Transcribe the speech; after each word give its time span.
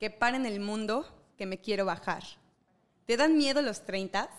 que 0.00 0.08
paren 0.08 0.46
el 0.46 0.60
mundo, 0.60 1.06
que 1.36 1.44
me 1.44 1.60
quiero 1.60 1.84
bajar. 1.84 2.24
¿Te 3.04 3.18
dan 3.18 3.36
miedo 3.36 3.60
los 3.60 3.84
30? 3.84 4.30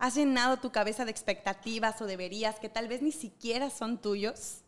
¿Has 0.00 0.16
llenado 0.16 0.56
tu 0.56 0.72
cabeza 0.72 1.04
de 1.04 1.12
expectativas 1.12 2.02
o 2.02 2.06
deberías 2.06 2.58
que 2.58 2.68
tal 2.68 2.88
vez 2.88 3.00
ni 3.00 3.12
siquiera 3.12 3.70
son 3.70 3.98
tuyos? 3.98 4.62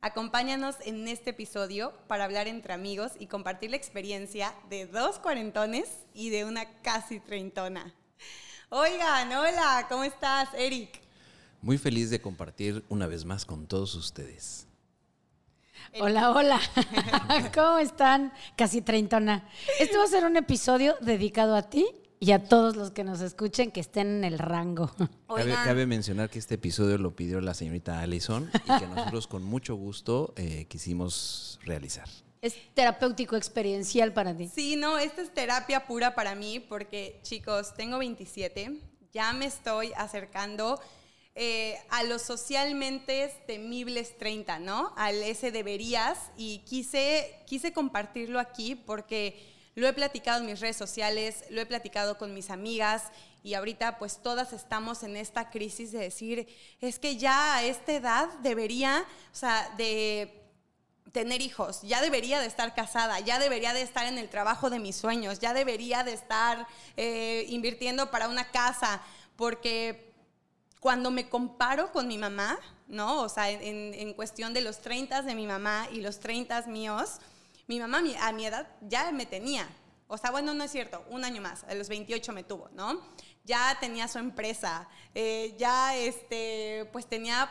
Acompáñanos 0.00 0.74
en 0.84 1.06
este 1.06 1.30
episodio 1.30 1.92
para 2.08 2.24
hablar 2.24 2.48
entre 2.48 2.72
amigos 2.72 3.12
y 3.20 3.28
compartir 3.28 3.70
la 3.70 3.76
experiencia 3.76 4.52
de 4.68 4.86
dos 4.86 5.20
cuarentones 5.20 5.88
y 6.12 6.30
de 6.30 6.44
una 6.44 6.82
casi 6.82 7.20
treintona. 7.20 7.94
Oigan, 8.68 9.30
hola, 9.30 9.86
¿cómo 9.88 10.02
estás, 10.02 10.48
Eric? 10.54 11.00
Muy 11.60 11.78
feliz 11.78 12.10
de 12.10 12.20
compartir 12.20 12.84
una 12.88 13.06
vez 13.06 13.24
más 13.24 13.44
con 13.44 13.68
todos 13.68 13.94
ustedes. 13.94 14.66
Hola, 16.00 16.30
hola. 16.30 16.60
¿Cómo 17.54 17.78
están? 17.78 18.32
Casi 18.56 18.82
treintona. 18.82 19.48
Este 19.78 19.96
va 19.96 20.04
a 20.04 20.08
ser 20.08 20.24
un 20.24 20.36
episodio 20.36 20.96
dedicado 21.00 21.54
a 21.54 21.62
ti 21.62 21.86
y 22.18 22.32
a 22.32 22.44
todos 22.44 22.76
los 22.76 22.92
que 22.92 23.04
nos 23.04 23.20
escuchen 23.20 23.70
que 23.70 23.80
estén 23.80 24.06
en 24.08 24.24
el 24.24 24.38
rango. 24.38 24.90
Cabe, 25.26 25.86
mencionar 25.86 26.30
que 26.30 26.38
este 26.38 26.54
episodio 26.54 26.96
lo 26.98 27.16
pidió 27.16 27.40
la 27.40 27.52
señorita 27.52 28.00
Allison 28.00 28.50
y 28.54 28.78
que 28.78 28.86
nosotros 28.86 29.26
con 29.26 29.42
mucho 29.42 29.74
gusto 29.74 30.32
eh, 30.36 30.66
quisimos 30.68 31.58
realizar. 31.64 32.08
Es 32.40 32.54
terapéutico 32.74 33.36
experiencial 33.36 34.12
para 34.12 34.36
ti. 34.36 34.48
Sí, 34.48 34.76
no, 34.76 34.98
esta 34.98 35.22
es 35.22 35.32
terapia 35.34 35.86
pura 35.86 36.14
para 36.14 36.34
mí 36.34 36.60
porque, 36.60 37.20
chicos, 37.22 37.74
tengo 37.74 37.98
27, 37.98 38.80
ya 39.12 39.32
me 39.32 39.46
estoy 39.46 39.92
acercando 39.96 40.80
eh, 41.34 41.78
a 41.88 42.02
los 42.02 42.20
socialmente 42.20 43.32
temibles 43.46 44.18
30, 44.18 44.58
¿no? 44.58 44.92
Al 44.96 45.22
ese 45.22 45.50
deberías 45.50 46.18
y 46.36 46.58
quise, 46.66 47.34
quise 47.46 47.72
compartirlo 47.72 48.38
aquí 48.38 48.74
porque 48.74 49.50
lo 49.74 49.88
he 49.88 49.92
platicado 49.94 50.40
en 50.40 50.46
mis 50.46 50.60
redes 50.60 50.76
sociales, 50.76 51.44
lo 51.48 51.62
he 51.62 51.66
platicado 51.66 52.18
con 52.18 52.34
mis 52.34 52.50
amigas 52.50 53.04
y 53.42 53.54
ahorita 53.54 53.98
pues 53.98 54.18
todas 54.22 54.52
estamos 54.52 55.02
en 55.02 55.16
esta 55.16 55.50
crisis 55.50 55.90
de 55.92 56.00
decir, 56.00 56.46
es 56.80 56.98
que 56.98 57.16
ya 57.16 57.56
a 57.56 57.62
esta 57.62 57.92
edad 57.92 58.28
debería, 58.40 59.06
o 59.32 59.34
sea, 59.34 59.72
de 59.78 60.38
tener 61.12 61.40
hijos, 61.40 61.80
ya 61.82 62.02
debería 62.02 62.40
de 62.40 62.46
estar 62.46 62.74
casada, 62.74 63.20
ya 63.20 63.38
debería 63.38 63.72
de 63.72 63.82
estar 63.82 64.06
en 64.06 64.18
el 64.18 64.28
trabajo 64.28 64.68
de 64.68 64.78
mis 64.78 64.96
sueños, 64.96 65.40
ya 65.40 65.54
debería 65.54 66.04
de 66.04 66.12
estar 66.12 66.66
eh, 66.96 67.46
invirtiendo 67.48 68.10
para 68.10 68.28
una 68.28 68.50
casa, 68.50 69.02
porque 69.36 70.11
cuando 70.82 71.12
me 71.12 71.28
comparo 71.28 71.92
con 71.92 72.08
mi 72.08 72.18
mamá, 72.18 72.58
¿no? 72.88 73.20
O 73.22 73.28
sea, 73.28 73.48
en, 73.48 73.94
en 73.94 74.14
cuestión 74.14 74.52
de 74.52 74.62
los 74.62 74.80
30 74.80 75.22
de 75.22 75.36
mi 75.36 75.46
mamá 75.46 75.86
y 75.92 76.00
los 76.00 76.18
30 76.18 76.60
míos, 76.62 77.20
mi 77.68 77.78
mamá 77.78 78.02
a 78.20 78.32
mi 78.32 78.44
edad 78.44 78.66
ya 78.80 79.12
me 79.12 79.24
tenía. 79.24 79.68
O 80.08 80.18
sea, 80.18 80.32
bueno, 80.32 80.52
no 80.54 80.64
es 80.64 80.72
cierto, 80.72 81.04
un 81.08 81.24
año 81.24 81.40
más, 81.40 81.62
a 81.68 81.74
los 81.76 81.88
28 81.88 82.32
me 82.32 82.42
tuvo, 82.42 82.68
¿no? 82.74 83.00
Ya 83.44 83.78
tenía 83.78 84.08
su 84.08 84.18
empresa, 84.18 84.88
eh, 85.14 85.54
ya 85.56 85.96
este, 85.96 86.90
pues 86.92 87.06
tenía, 87.06 87.48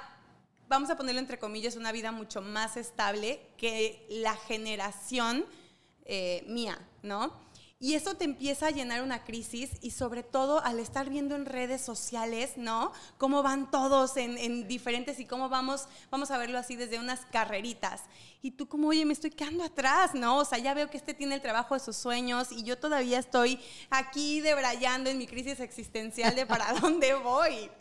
vamos 0.68 0.90
a 0.90 0.98
ponerlo 0.98 1.22
entre 1.22 1.40
comillas, 1.40 1.78
una 1.78 1.94
vida 1.94 2.12
mucho 2.12 2.42
más 2.42 2.76
estable 2.76 3.40
que 3.56 4.06
la 4.10 4.36
generación 4.36 5.46
eh, 6.04 6.44
mía, 6.48 6.78
¿no? 7.02 7.32
Y 7.84 7.96
eso 7.96 8.14
te 8.14 8.26
empieza 8.26 8.68
a 8.68 8.70
llenar 8.70 9.02
una 9.02 9.24
crisis 9.24 9.72
y 9.82 9.90
sobre 9.90 10.22
todo 10.22 10.64
al 10.64 10.78
estar 10.78 11.10
viendo 11.10 11.36
en 11.36 11.48
redes 11.48 11.82
sociales, 11.82 12.52
¿no? 12.56 12.92
Cómo 13.18 13.42
van 13.42 13.72
todos 13.72 14.18
en, 14.18 14.68
diferentes 14.68 15.20
y 15.20 15.26
cómo 15.26 15.50
vamos, 15.50 15.88
vamos 16.12 16.30
a 16.30 16.38
verlo 16.38 16.60
así 16.60 16.76
desde 16.76 17.00
unas 17.00 17.26
carreritas. 17.32 18.04
Y 18.44 18.52
tú 18.52 18.68
como, 18.68 18.90
oye, 18.90 19.04
me 19.04 19.14
estoy 19.14 19.32
quedando 19.32 19.64
atrás, 19.64 20.14
¿no? 20.14 20.38
O 20.38 20.46
sea, 20.46 20.60
ya 20.60 20.76
veo 20.76 20.92
que 20.92 20.98
este 20.98 21.16
tiene 21.16 21.34
el 21.34 21.42
trabajo 21.42 21.74
de 21.74 21.80
sus 21.80 21.96
sueños 21.96 22.52
y 22.52 22.62
yo 22.62 22.78
todavía 22.78 23.18
estoy 23.18 23.60
aquí 23.90 24.42
debrayando 24.42 25.10
en 25.10 25.18
mi 25.18 25.26
crisis 25.26 25.60
existencial 25.60 26.36
de 26.36 26.46
para 26.46 26.74
dónde 26.82 27.16
voy. 27.16 27.72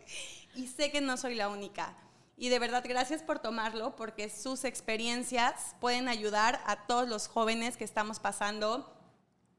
Y 0.54 0.69
sé 0.69 0.91
que 0.91 1.02
no 1.02 1.19
soy 1.19 1.34
la 1.34 1.50
única. 1.50 1.94
Y 2.38 2.48
de 2.48 2.58
verdad, 2.58 2.82
gracias 2.88 3.22
por 3.22 3.38
tomarlo, 3.38 3.94
porque 3.96 4.30
sus 4.30 4.64
experiencias 4.64 5.76
pueden 5.78 6.08
ayudar 6.08 6.62
a 6.64 6.86
todos 6.86 7.06
los 7.06 7.28
jóvenes 7.28 7.76
que 7.76 7.84
estamos 7.84 8.19
pasando 8.19 8.91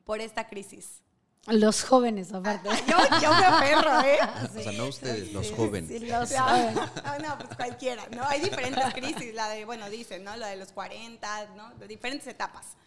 por 0.06 0.22
esta 0.22 0.48
crisis? 0.48 1.02
Los 1.48 1.84
jóvenes, 1.84 2.32
aparte. 2.34 2.70
yo, 2.88 2.98
yo 3.20 3.30
me 3.34 3.46
aferro, 3.46 4.02
¿eh? 4.02 4.20
O 4.44 4.62
sea, 4.62 4.72
no 4.74 4.86
ustedes, 4.86 5.34
los 5.34 5.52
jóvenes. 5.52 5.90
Sí, 5.90 6.06
los 6.08 6.32
jóvenes. 6.32 6.76
No, 7.22 7.38
pues 7.38 7.56
cualquiera, 7.56 8.08
¿no? 8.16 8.24
Hay 8.26 8.42
diferentes 8.42 8.94
crisis, 8.94 9.34
la 9.34 9.50
de, 9.50 9.66
bueno, 9.66 9.90
dicen, 9.90 10.24
¿no? 10.24 10.36
La 10.36 10.48
de 10.48 10.58
los 10.58 10.72
40, 10.72 11.48
¿no? 11.56 11.74
De 11.80 11.88
diferentes 11.88 12.28
etapas. 12.28 12.78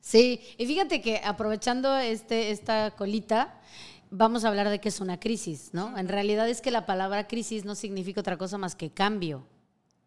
Sí, 0.00 0.40
y 0.58 0.66
fíjate 0.66 1.00
que 1.00 1.20
aprovechando 1.24 1.96
este, 1.96 2.50
esta 2.50 2.90
colita, 2.92 3.60
vamos 4.10 4.44
a 4.44 4.48
hablar 4.48 4.68
de 4.68 4.78
qué 4.78 4.90
es 4.90 5.00
una 5.00 5.18
crisis, 5.18 5.70
¿no? 5.72 5.96
En 5.98 6.08
realidad 6.08 6.48
es 6.48 6.60
que 6.60 6.70
la 6.70 6.86
palabra 6.86 7.26
crisis 7.26 7.64
no 7.64 7.74
significa 7.74 8.20
otra 8.20 8.36
cosa 8.36 8.58
más 8.58 8.76
que 8.76 8.90
cambio. 8.90 9.46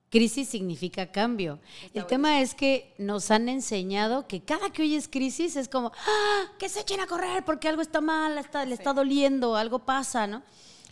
Crisis 0.09 0.49
significa 0.49 1.11
cambio. 1.11 1.59
el 1.93 2.05
tema 2.05 2.41
es 2.41 2.55
que 2.55 2.95
nos 2.97 3.29
han 3.29 3.47
enseñado 3.47 4.27
que 4.27 4.41
cada 4.41 4.71
que 4.71 4.81
oyes 4.81 5.07
crisis 5.07 5.55
es 5.55 5.69
como, 5.69 5.91
¡Ah, 6.07 6.45
que 6.57 6.67
se 6.67 6.81
echen 6.81 6.99
a 6.99 7.07
correr 7.07 7.45
porque 7.45 7.67
algo 7.67 7.81
está 7.81 8.01
mal, 8.01 8.37
está, 8.37 8.65
le 8.65 8.73
está 8.73 8.93
doliendo, 8.93 9.55
algo 9.55 9.79
pasa, 9.79 10.25
¿no? 10.25 10.41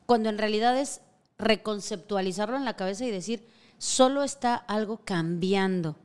Cuando 0.05 0.29
en 0.29 0.37
realidad 0.37 0.77
es 0.77 1.01
reconceptualizarlo 1.39 2.57
en 2.57 2.65
la 2.65 2.75
cabeza 2.75 3.05
y 3.05 3.11
decir, 3.11 3.47
solo 3.77 4.23
está 4.23 4.55
algo 4.55 5.01
cambiando 5.03 5.95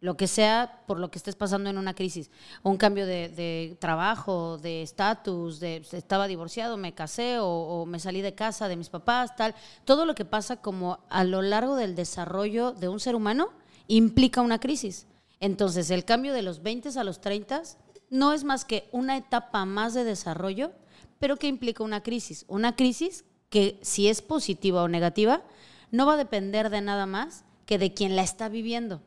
lo 0.00 0.16
que 0.16 0.26
sea 0.26 0.82
por 0.86 0.98
lo 0.98 1.10
que 1.10 1.18
estés 1.18 1.34
pasando 1.34 1.70
en 1.70 1.78
una 1.78 1.94
crisis, 1.94 2.30
un 2.62 2.76
cambio 2.76 3.06
de, 3.06 3.76
trabajo, 3.80 4.58
de 4.58 4.82
estatus, 4.82 5.58
de 5.60 5.82
estaba 5.92 6.28
divorciado, 6.28 6.76
me 6.76 6.94
casé 6.94 7.38
o, 7.40 7.84
me 7.86 7.98
salí 7.98 8.20
de 8.20 8.34
casa 8.34 8.68
de 8.68 8.76
mis 8.76 8.90
papás, 8.90 9.34
tal, 9.36 9.54
todo 9.84 10.06
lo 10.06 10.14
que 10.14 10.24
pasa 10.24 10.56
como 10.56 11.00
a 11.08 11.24
lo 11.24 11.42
largo 11.42 11.76
del 11.76 11.94
desarrollo 11.94 12.72
de 12.72 12.88
un 12.88 13.00
ser 13.00 13.14
humano 13.14 13.50
implica 13.88 14.40
una 14.40 14.60
crisis. 14.60 15.06
Entonces, 15.40 15.90
el 15.90 16.04
cambio 16.04 16.32
de 16.32 16.42
los 16.42 16.62
20 16.62 16.98
a 16.98 17.04
los 17.04 17.20
30 17.20 17.62
no 18.10 18.32
es 18.32 18.44
más 18.44 18.64
que 18.64 18.88
una 18.92 19.16
etapa 19.16 19.64
más 19.64 19.94
de 19.94 20.04
desarrollo, 20.04 20.72
pero 21.18 21.36
que 21.36 21.48
implica 21.48 21.84
una 21.84 22.02
crisis. 22.02 22.44
Una 22.48 22.76
crisis 22.76 23.24
que 23.50 23.78
si 23.82 24.08
es 24.08 24.22
positiva 24.22 24.82
o 24.82 24.88
negativa, 24.88 25.42
no 25.90 26.06
va 26.06 26.14
a 26.14 26.18
depender 26.18 26.70
de 26.70 26.80
nada 26.80 27.06
más 27.06 27.44
que 27.66 27.78
de 27.78 27.94
quien 27.94 28.16
la 28.16 28.22
está 28.22 28.48
viviendo. 28.48 29.02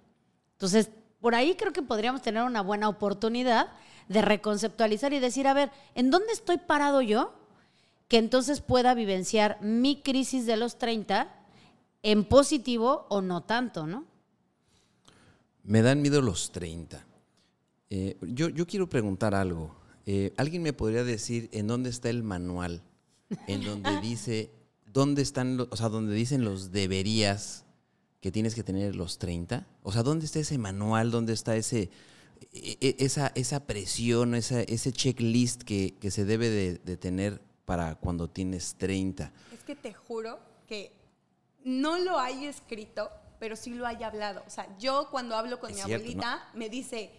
Entonces, 0.61 0.91
por 1.19 1.33
ahí 1.33 1.55
creo 1.55 1.73
que 1.73 1.81
podríamos 1.81 2.21
tener 2.21 2.43
una 2.43 2.61
buena 2.61 2.87
oportunidad 2.87 3.71
de 4.07 4.21
reconceptualizar 4.21 5.11
y 5.11 5.17
decir, 5.17 5.47
a 5.47 5.55
ver, 5.55 5.71
¿en 5.95 6.11
dónde 6.11 6.31
estoy 6.33 6.59
parado 6.59 7.01
yo? 7.01 7.33
Que 8.07 8.19
entonces 8.19 8.61
pueda 8.61 8.93
vivenciar 8.93 9.57
mi 9.63 10.03
crisis 10.03 10.45
de 10.45 10.57
los 10.57 10.77
30 10.77 11.33
en 12.03 12.25
positivo 12.25 13.07
o 13.09 13.23
no 13.23 13.41
tanto, 13.41 13.87
¿no? 13.87 14.05
Me 15.63 15.81
dan 15.81 15.99
miedo 15.99 16.21
los 16.21 16.51
30. 16.51 17.07
Eh, 17.89 18.17
yo, 18.21 18.49
yo, 18.49 18.67
quiero 18.67 18.87
preguntar 18.87 19.33
algo. 19.33 19.75
Eh, 20.05 20.31
¿Alguien 20.37 20.61
me 20.61 20.73
podría 20.73 21.03
decir 21.03 21.49
en 21.53 21.65
dónde 21.65 21.89
está 21.89 22.11
el 22.11 22.21
manual? 22.21 22.83
En 23.47 23.65
donde 23.65 23.99
dice, 24.01 24.51
¿dónde 24.85 25.23
están, 25.23 25.59
o 25.59 25.75
sea, 25.75 25.89
donde 25.89 26.13
dicen 26.13 26.45
los 26.45 26.71
deberías 26.71 27.65
que 28.21 28.31
tienes 28.31 28.55
que 28.55 28.63
tener 28.63 28.95
los 28.95 29.17
30? 29.17 29.67
O 29.83 29.91
sea, 29.91 30.03
¿dónde 30.03 30.25
está 30.25 30.39
ese 30.39 30.57
manual? 30.57 31.11
¿Dónde 31.11 31.33
está 31.33 31.55
ese, 31.55 31.89
e, 32.53 32.77
e, 32.79 32.95
esa, 32.99 33.31
esa 33.35 33.65
presión, 33.65 34.35
esa, 34.35 34.61
ese 34.61 34.93
checklist 34.93 35.63
que, 35.63 35.95
que 35.99 36.11
se 36.11 36.23
debe 36.23 36.49
de, 36.49 36.97
tener 36.97 37.41
para 37.65 37.95
cuando 37.95 38.29
tienes 38.29 38.75
30? 38.75 39.31
Es 39.53 39.63
que 39.63 39.75
te 39.75 39.93
juro 39.93 40.39
que 40.67 40.93
no 41.63 41.97
lo 41.97 42.19
hay 42.19 42.45
escrito, 42.45 43.09
pero 43.39 43.55
sí 43.55 43.73
lo 43.73 43.87
hay 43.87 44.03
hablado. 44.03 44.43
O 44.45 44.49
sea, 44.49 44.67
yo 44.77 45.07
cuando 45.09 45.35
hablo 45.35 45.59
con 45.59 45.73
mi 45.73 45.81
abuelita 45.81 46.47
me 46.53 46.69
dice, 46.69 47.11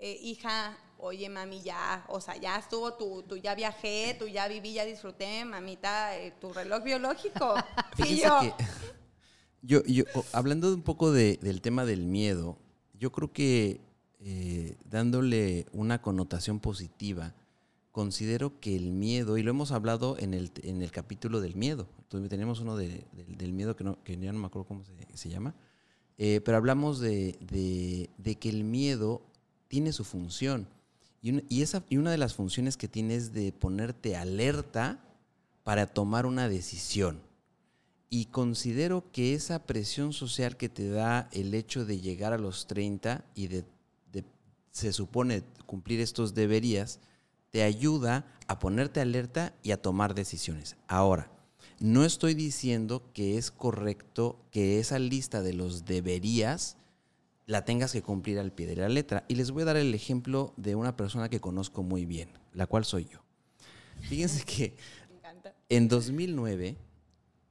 eh, 0.00 0.18
hija, 0.22 0.76
oye 0.98 1.28
mami, 1.28 1.62
ya, 1.62 2.04
o 2.08 2.20
sea, 2.20 2.36
ya 2.36 2.56
estuvo, 2.58 2.94
tú, 2.94 3.22
tú 3.22 3.36
ya 3.36 3.54
viajé, 3.54 4.16
tú 4.18 4.26
ya 4.26 4.48
viví, 4.48 4.72
ya 4.72 4.84
disfruté, 4.84 5.44
mamita, 5.44 6.16
eh, 6.16 6.32
tu 6.40 6.52
reloj 6.52 6.82
biológico. 6.82 7.54
y 8.04 8.20
yo, 8.20 8.40
yo, 9.62 9.82
yo 9.84 10.04
hablando 10.32 10.72
un 10.72 10.82
poco 10.82 11.12
del 11.12 11.60
tema 11.60 11.84
del 11.84 12.04
miedo, 12.04 12.58
yo 12.98 13.12
creo 13.12 13.32
que 13.32 13.80
eh, 14.20 14.76
dándole 14.88 15.66
una 15.72 16.02
connotación 16.02 16.60
positiva, 16.60 17.34
considero 17.92 18.60
que 18.60 18.76
el 18.76 18.92
miedo, 18.92 19.38
y 19.38 19.42
lo 19.42 19.50
hemos 19.50 19.72
hablado 19.72 20.16
en 20.18 20.34
el, 20.34 20.50
en 20.62 20.82
el 20.82 20.90
capítulo 20.90 21.40
del 21.40 21.56
miedo, 21.56 21.88
entonces 22.00 22.30
tenemos 22.30 22.60
uno 22.60 22.76
del 22.76 23.52
miedo 23.52 23.76
que, 23.76 23.84
no, 23.84 24.02
que 24.04 24.16
ya 24.16 24.32
no 24.32 24.38
me 24.38 24.46
acuerdo 24.46 24.66
cómo 24.66 24.84
se, 25.14 25.28
llama, 25.28 25.54
eh, 26.16 26.40
pero 26.44 26.56
hablamos 26.56 27.00
de, 27.00 27.36
que 28.40 28.48
el 28.48 28.64
miedo 28.64 29.22
tiene 29.68 29.92
su 29.92 30.04
función. 30.04 30.68
Y, 31.20 31.42
y, 31.54 31.62
esa, 31.62 31.84
y 31.88 31.96
una 31.96 32.10
de 32.10 32.18
las 32.18 32.34
funciones 32.34 32.76
que 32.76 32.88
tiene 32.88 33.16
es 33.16 33.32
de 33.32 33.52
ponerte 33.52 34.16
alerta 34.16 35.00
para 35.64 35.86
tomar 35.86 36.24
una 36.24 36.48
decisión. 36.48 37.20
Y 38.10 38.26
considero 38.26 39.04
que 39.12 39.34
esa 39.34 39.66
presión 39.66 40.12
social 40.12 40.56
que 40.56 40.68
te 40.68 40.88
da 40.88 41.28
el 41.32 41.52
hecho 41.54 41.84
de 41.84 42.00
llegar 42.00 42.32
a 42.32 42.38
los 42.38 42.66
30 42.66 43.24
y 43.34 43.48
de, 43.48 43.64
se 44.70 44.92
supone 44.92 45.42
cumplir 45.66 46.00
estos 46.00 46.34
deberías, 46.34 47.00
te 47.50 47.62
ayuda 47.62 48.26
a 48.46 48.58
ponerte 48.58 49.00
alerta 49.00 49.54
y 49.62 49.72
a 49.72 49.82
tomar 49.82 50.14
decisiones. 50.14 50.76
Ahora, 50.86 51.30
no 51.80 52.04
estoy 52.04 52.34
diciendo 52.34 53.10
que 53.12 53.38
es 53.38 53.50
correcto 53.50 54.38
que 54.50 54.78
esa 54.78 54.98
lista 54.98 55.42
de 55.42 55.52
los 55.52 55.84
deberías 55.84 56.76
la 57.46 57.64
tengas 57.64 57.92
que 57.92 58.02
cumplir 58.02 58.38
al 58.38 58.52
pie 58.52 58.66
de 58.66 58.76
la 58.76 58.88
letra. 58.88 59.24
Y 59.26 59.34
les 59.34 59.50
voy 59.50 59.62
a 59.62 59.66
dar 59.66 59.76
el 59.76 59.94
ejemplo 59.94 60.52
de 60.56 60.74
una 60.74 60.96
persona 60.96 61.28
que 61.28 61.40
conozco 61.40 61.82
muy 61.82 62.04
bien, 62.04 62.30
la 62.52 62.66
cual 62.66 62.84
soy 62.84 63.06
yo. 63.06 63.20
Fíjense 64.02 64.44
que 64.44 64.76
en 65.68 65.88
2009 65.88 66.76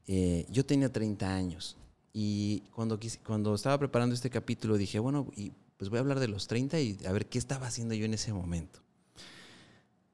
eh, 0.08 0.46
yo 0.50 0.66
tenía 0.66 0.92
30 0.92 1.34
años 1.34 1.78
y 2.14 2.62
cuando, 2.74 3.00
cuando 3.26 3.54
estaba 3.54 3.78
preparando 3.78 4.16
este 4.16 4.30
capítulo 4.30 4.78
dije, 4.78 5.00
bueno, 5.00 5.28
y 5.36 5.52
pues 5.78 5.90
voy 5.90 5.98
a 5.98 6.00
hablar 6.00 6.20
de 6.20 6.28
los 6.28 6.48
30 6.48 6.80
y 6.80 6.98
a 7.06 7.12
ver 7.12 7.28
qué 7.28 7.38
estaba 7.38 7.68
haciendo 7.68 7.94
yo 7.94 8.06
en 8.06 8.14
ese 8.14 8.34
momento. 8.34 8.80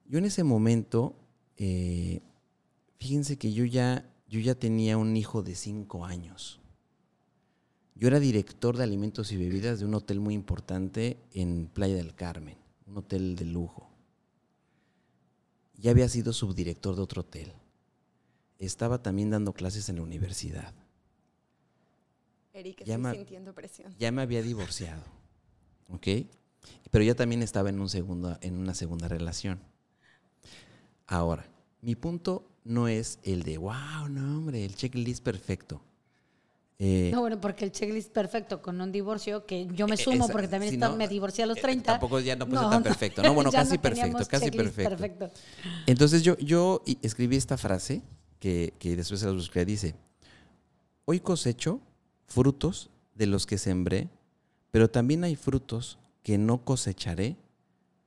Yo 0.06 0.18
en 0.18 0.26
ese 0.26 0.44
momento, 0.44 1.16
eh, 1.58 2.22
fíjense 3.00 3.38
que 3.38 3.54
yo 3.54 3.64
ya, 3.64 4.12
yo 4.28 4.40
ya 4.40 4.56
tenía 4.56 4.98
un 4.98 5.16
hijo 5.16 5.44
de 5.44 5.56
5 5.56 6.06
años. 6.06 6.60
Yo 7.96 8.08
era 8.08 8.20
director 8.20 8.76
de 8.76 8.84
alimentos 8.84 9.32
y 9.32 9.38
bebidas 9.38 9.80
de 9.80 9.86
un 9.86 9.94
hotel 9.94 10.20
muy 10.20 10.34
importante 10.34 11.18
en 11.32 11.68
Playa 11.68 11.96
del 11.96 12.16
Carmen, 12.16 12.58
un 12.88 12.98
hotel 12.98 13.36
de 13.36 13.46
lujo. 13.46 13.90
Ya 15.76 15.92
había 15.92 16.10
sido 16.10 16.34
subdirector 16.34 16.96
de 16.96 17.02
otro 17.02 17.22
hotel. 17.22 17.54
Estaba 18.66 19.02
también 19.02 19.30
dando 19.30 19.54
clases 19.54 19.90
en 19.90 19.98
la 19.98 20.04
universidad. 20.04 20.74
Eric, 22.54 22.82
estoy 22.82 23.16
sintiendo 23.16 23.54
presión. 23.54 23.94
Ya 24.00 24.12
me 24.12 24.22
había 24.22 24.42
divorciado, 24.42 25.04
¿ok? 25.90 26.08
Pero 26.92 27.04
ya 27.04 27.16
también 27.16 27.42
estaba 27.42 27.70
en, 27.70 27.80
un 27.82 27.90
segundo, 27.90 28.38
en 28.42 28.58
una 28.58 28.74
segunda 28.74 29.08
relación. 29.08 29.60
Ahora, 31.08 31.46
mi 31.82 31.96
punto 31.96 32.48
no 32.64 32.88
es 32.88 33.20
el 33.24 33.44
de, 33.44 33.58
wow, 33.58 34.08
no, 34.10 34.38
hombre, 34.38 34.64
el 34.64 34.76
checklist 34.76 35.24
perfecto. 35.24 35.82
Eh, 36.80 37.12
no, 37.14 37.22
bueno, 37.22 37.42
porque 37.42 37.66
el 37.66 37.72
checklist 37.72 38.12
perfecto 38.12 38.62
con 38.62 38.80
un 38.80 38.92
divorcio, 38.92 39.46
que 39.46 39.68
yo 39.68 39.88
me 39.88 39.98
sumo 39.98 40.28
porque 40.30 40.48
también 40.48 40.80
me 40.98 41.08
divorcié 41.08 41.44
a 41.44 41.48
los 41.48 41.58
30. 41.58 41.82
Eh, 41.82 41.94
tampoco 41.94 42.20
ya 42.20 42.36
no 42.36 42.48
puede 42.48 42.62
ser 42.62 42.70
tan 42.70 42.84
perfecto. 42.84 43.24
No, 43.24 43.34
bueno, 43.34 43.52
casi 43.52 43.78
perfecto, 43.78 44.26
casi 44.26 44.52
perfecto. 44.52 45.30
Entonces 45.86 46.22
yo, 46.22 46.38
yo 46.38 46.84
escribí 47.02 47.36
esta 47.36 47.58
frase 47.58 48.04
que, 48.44 48.96
después 48.98 49.22
se 49.22 49.26
la 49.26 49.32
busqué. 49.32 49.64
Dice, 49.64 49.96
hoy 51.06 51.22
cosecho 51.22 51.80
frutos 52.28 52.90
de 53.16 53.26
los 53.26 53.46
que 53.46 53.58
sembré, 53.58 54.10
pero 54.70 54.90
también 54.90 55.24
hay 55.24 55.38
frutos 55.38 55.98
que 56.24 56.38
no 56.38 56.66
cosecharé 56.66 57.38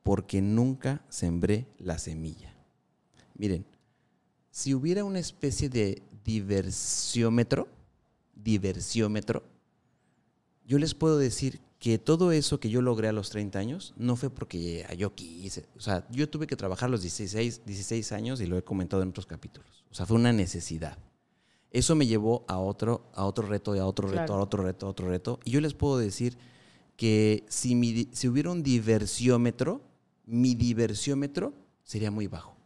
porque 0.02 0.42
nunca 0.42 1.02
sembré 1.08 1.66
la 1.78 1.98
semilla. 1.98 2.54
Miren, 3.34 3.64
si 4.50 4.74
hubiera 4.74 5.04
una 5.04 5.20
especie 5.20 5.70
de 5.70 6.02
diversiómetro, 6.22 7.66
diversiómetro, 8.34 9.42
yo 10.66 10.78
les 10.78 10.94
puedo 10.94 11.16
decir 11.16 11.60
que 11.78 11.99
todo 11.99 12.32
eso 12.32 12.58
que 12.58 12.70
yo 12.70 12.81
logré 12.81 13.08
a 13.08 13.12
los 13.12 13.31
30 13.31 13.58
años 13.58 13.94
no 13.96 14.17
fue 14.17 14.31
porque 14.31 14.87
yo 14.96 15.14
quise. 15.14 15.67
O 15.76 15.81
sea, 15.81 16.06
yo 16.11 16.28
tuve 16.28 16.46
que 16.46 16.56
trabajar 16.56 16.88
los 16.88 17.02
16, 17.02 17.67
16 17.67 18.12
años 18.12 18.40
y 18.40 18.46
lo 18.46 18.56
he 18.56 18.62
comentado 18.62 19.02
en 19.02 19.11
otros 19.11 19.26
capítulos. 19.26 19.84
O 19.90 19.94
sea, 19.94 20.06
fue 20.06 20.17
una 20.17 20.32
necesidad. 20.32 20.99
Eso 21.70 21.94
me 21.94 22.06
llevó 22.06 22.44
a 22.49 22.58
otro, 22.58 23.11
a 23.14 23.25
otro 23.26 23.46
reto, 23.46 23.73
a 23.75 23.87
otro 23.87 24.08
reto, 24.08 24.34
a 24.34 24.38
otro 24.38 24.62
reto, 24.62 24.87
a 24.87 24.90
otro 24.90 25.08
reto. 25.08 25.40
Y 25.44 25.50
yo 25.50 25.61
les 25.61 25.75
puedo 25.75 25.99
decir 25.99 26.38
que 26.96 27.44
si, 27.49 28.08
si 28.12 28.28
hubiera 28.28 28.50
un 28.50 28.62
diversiómetro, 28.62 29.82
mi 30.25 30.55
diversiómetro 30.55 31.52
sería 31.82 32.11
muy 32.11 32.26
bajo. 32.26 32.56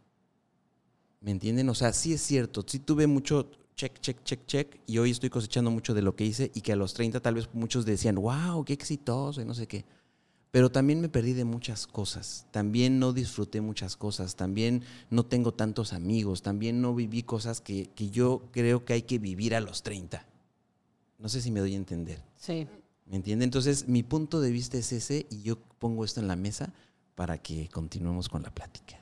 ¿Me 1.19 1.31
entienden? 1.31 1.69
O 1.69 1.75
sea, 1.75 1.93
sí 1.93 2.13
es 2.13 2.21
cierto, 2.21 2.63
sí 2.65 2.79
tuve 2.79 3.05
mucho 3.05 3.51
check, 3.81 3.99
check, 3.99 4.23
check, 4.23 4.45
check, 4.45 4.79
y 4.85 4.99
hoy 4.99 5.09
estoy 5.09 5.31
cosechando 5.31 5.71
mucho 5.71 5.95
de 5.95 6.03
lo 6.03 6.15
que 6.15 6.23
hice 6.23 6.51
y 6.53 6.61
que 6.61 6.71
a 6.71 6.75
los 6.75 6.93
30 6.93 7.19
tal 7.19 7.33
vez 7.33 7.49
muchos 7.53 7.83
decían, 7.83 8.15
wow, 8.15 8.63
qué 8.63 8.73
exitoso 8.73 9.41
y 9.41 9.45
no 9.45 9.55
sé 9.55 9.65
qué. 9.67 9.85
Pero 10.51 10.69
también 10.69 11.01
me 11.01 11.09
perdí 11.09 11.33
de 11.33 11.45
muchas 11.45 11.87
cosas, 11.87 12.45
también 12.51 12.99
no 12.99 13.11
disfruté 13.11 13.59
muchas 13.59 13.95
cosas, 13.95 14.35
también 14.35 14.83
no 15.09 15.25
tengo 15.25 15.53
tantos 15.53 15.93
amigos, 15.93 16.43
también 16.43 16.79
no 16.79 16.93
viví 16.93 17.23
cosas 17.23 17.59
que, 17.59 17.87
que 17.95 18.11
yo 18.11 18.43
creo 18.51 18.85
que 18.85 18.93
hay 18.93 19.01
que 19.01 19.17
vivir 19.17 19.55
a 19.55 19.61
los 19.61 19.81
30. 19.81 20.27
No 21.17 21.29
sé 21.29 21.41
si 21.41 21.49
me 21.49 21.59
doy 21.59 21.73
a 21.73 21.77
entender. 21.77 22.21
Sí. 22.35 22.67
¿Me 23.07 23.15
entiende? 23.15 23.45
Entonces, 23.45 23.87
mi 23.87 24.03
punto 24.03 24.41
de 24.41 24.51
vista 24.51 24.77
es 24.77 24.91
ese 24.91 25.25
y 25.31 25.41
yo 25.41 25.57
pongo 25.79 26.05
esto 26.05 26.19
en 26.19 26.27
la 26.27 26.35
mesa 26.35 26.71
para 27.15 27.39
que 27.39 27.67
continuemos 27.69 28.29
con 28.29 28.43
la 28.43 28.51
plática. 28.51 28.99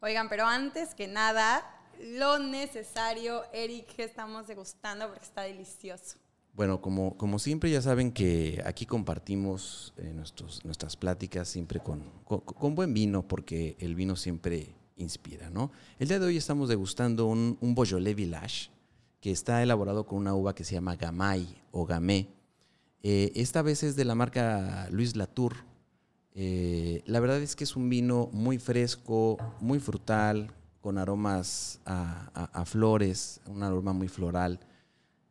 Oigan, 0.00 0.28
pero 0.28 0.46
antes 0.46 0.94
que 0.94 1.06
nada, 1.06 1.62
lo 2.00 2.38
necesario, 2.38 3.42
Eric, 3.52 3.86
que 3.94 4.04
estamos 4.04 4.46
degustando 4.46 5.08
porque 5.08 5.24
está 5.24 5.42
delicioso. 5.42 6.16
Bueno, 6.54 6.80
como, 6.80 7.16
como 7.16 7.38
siempre 7.38 7.70
ya 7.70 7.80
saben 7.80 8.12
que 8.12 8.62
aquí 8.66 8.84
compartimos 8.84 9.94
eh, 9.96 10.12
nuestras 10.12 10.96
pláticas 10.96 11.48
siempre 11.48 11.80
con, 11.80 12.02
con, 12.24 12.74
buen 12.74 12.92
vino, 12.92 13.26
porque 13.26 13.76
el 13.78 13.94
vino 13.94 14.16
siempre 14.16 14.74
inspira, 14.96 15.48
¿no? 15.50 15.70
El 15.98 16.08
día 16.08 16.18
de 16.18 16.26
hoy 16.26 16.36
estamos 16.36 16.68
degustando 16.68 17.26
un, 17.26 17.56
un 17.60 17.74
Beaujolais 17.74 18.16
Village, 18.16 18.70
que 19.20 19.30
está 19.30 19.62
elaborado 19.62 20.06
con 20.06 20.18
una 20.18 20.34
uva 20.34 20.54
que 20.54 20.64
se 20.64 20.74
llama 20.74 20.96
Gamay 20.96 21.62
o 21.70 21.86
Gamay. 21.86 22.28
Eh, 23.02 23.32
esta 23.36 23.62
vez 23.62 23.82
es 23.82 23.96
de 23.96 24.04
la 24.04 24.14
marca 24.14 24.88
Luis 24.90 25.16
Latour, 25.16 25.54
eh, 26.34 27.02
la 27.06 27.20
verdad 27.20 27.40
es 27.42 27.56
que 27.56 27.64
es 27.64 27.76
un 27.76 27.88
vino 27.88 28.28
muy 28.32 28.58
fresco, 28.58 29.36
muy 29.60 29.78
frutal, 29.78 30.52
con 30.80 30.98
aromas 30.98 31.80
a, 31.84 32.64
flores, 32.64 33.40
un 33.46 33.62
aroma 33.62 33.92
muy 33.92 34.08
floral, 34.08 34.60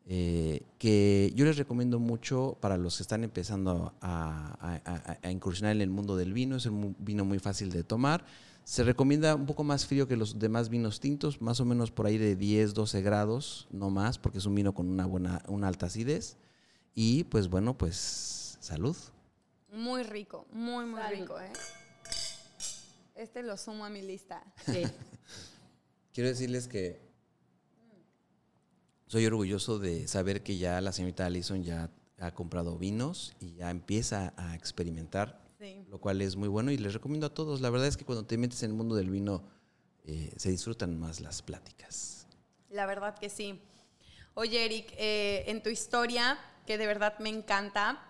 eh, 0.06 0.64
que 0.78 1.32
yo 1.36 1.46
les 1.46 1.58
recomiendo 1.58 2.00
mucho 2.00 2.58
para 2.60 2.78
los 2.78 2.98
que 2.98 3.04
están 3.04 3.24
empezando 3.24 3.94
a, 4.02 5.20
incursionar 5.30 5.76
en 5.76 5.82
el 5.82 5.90
mundo 5.90 6.16
del 6.16 6.34
vino. 6.34 6.56
Es 6.56 6.66
un 6.66 6.96
vino 7.00 7.26
muy 7.26 7.40
fácil 7.40 7.72
de 7.72 7.84
tomar. 7.84 8.26
Se 8.64 8.84
recomienda 8.84 9.34
un 9.34 9.48
poco 9.48 9.64
más 9.64 9.88
frío 9.88 10.08
que 10.08 10.16
los 10.16 10.38
demás 10.38 10.70
vinos 10.70 11.00
tintos, 11.00 11.42
más 11.42 11.60
o 11.60 11.66
menos 11.66 11.92
por 11.92 12.06
ahí 12.06 12.18
de 12.20 12.36
10, 12.36 12.76
12 12.76 13.02
grados, 13.02 13.68
no 13.72 13.90
más, 13.90 14.20
porque 14.20 14.38
es 14.38 14.46
un 14.46 14.54
vino 14.54 14.74
con 14.74 14.88
una 14.88 15.06
buena, 15.06 15.42
una 15.48 15.68
alta 15.68 15.88
acidez. 15.88 16.38
Y 16.94 17.24
pues 17.26 17.50
bueno, 17.50 17.78
pues 17.78 18.58
salud. 18.60 18.96
Muy 19.72 20.04
rico, 20.04 20.46
muy, 20.52 20.86
muy 20.86 21.02
rico, 21.12 21.40
¿eh? 21.40 21.52
Este 23.20 23.44
lo 23.44 23.58
sumo 23.58 23.84
a 23.84 23.90
mi 23.90 24.02
lista. 24.02 24.42
Sí. 24.66 24.84
Quiero 26.14 26.30
decirles 26.30 26.70
que 26.70 27.02
soy 29.08 29.26
orgulloso 29.26 29.78
de 29.78 30.08
saber 30.08 30.42
que 30.42 30.58
ya 30.58 30.80
la 30.80 30.94
señorita 30.94 31.26
Alison 31.26 31.62
ya 31.62 31.90
ha 32.18 32.32
comprado 32.34 32.78
vinos 32.78 33.34
y 33.42 33.56
ya 33.56 33.72
empieza 33.72 34.34
a 34.38 34.56
experimentar, 34.56 35.42
lo 35.90 36.00
cual 36.00 36.22
es 36.22 36.38
muy 36.38 36.48
bueno 36.48 36.72
y 36.72 36.78
les 36.78 36.94
recomiendo 36.94 37.28
a 37.28 37.34
todos. 37.34 37.60
La 37.60 37.70
verdad 37.70 37.88
es 37.88 37.98
que 37.98 38.06
cuando 38.06 38.26
te 38.26 38.38
metes 38.38 38.64
en 38.64 38.72
el 38.72 38.78
mundo 38.78 38.96
del 38.96 39.10
vino 39.10 39.44
eh, 40.06 40.32
se 40.38 40.50
disfrutan 40.50 40.98
más 40.98 41.20
las 41.20 41.42
pláticas. 41.42 42.26
La 42.70 42.86
verdad 42.86 43.20
que 43.20 43.30
sí. 43.30 43.62
Oye, 44.34 44.64
Eric, 44.64 44.94
eh, 44.98 45.44
en 45.48 45.62
tu 45.62 45.70
historia, 45.70 46.40
que 46.66 46.78
de 46.78 46.88
verdad 46.88 47.20
me 47.20 47.28
encanta, 47.28 48.02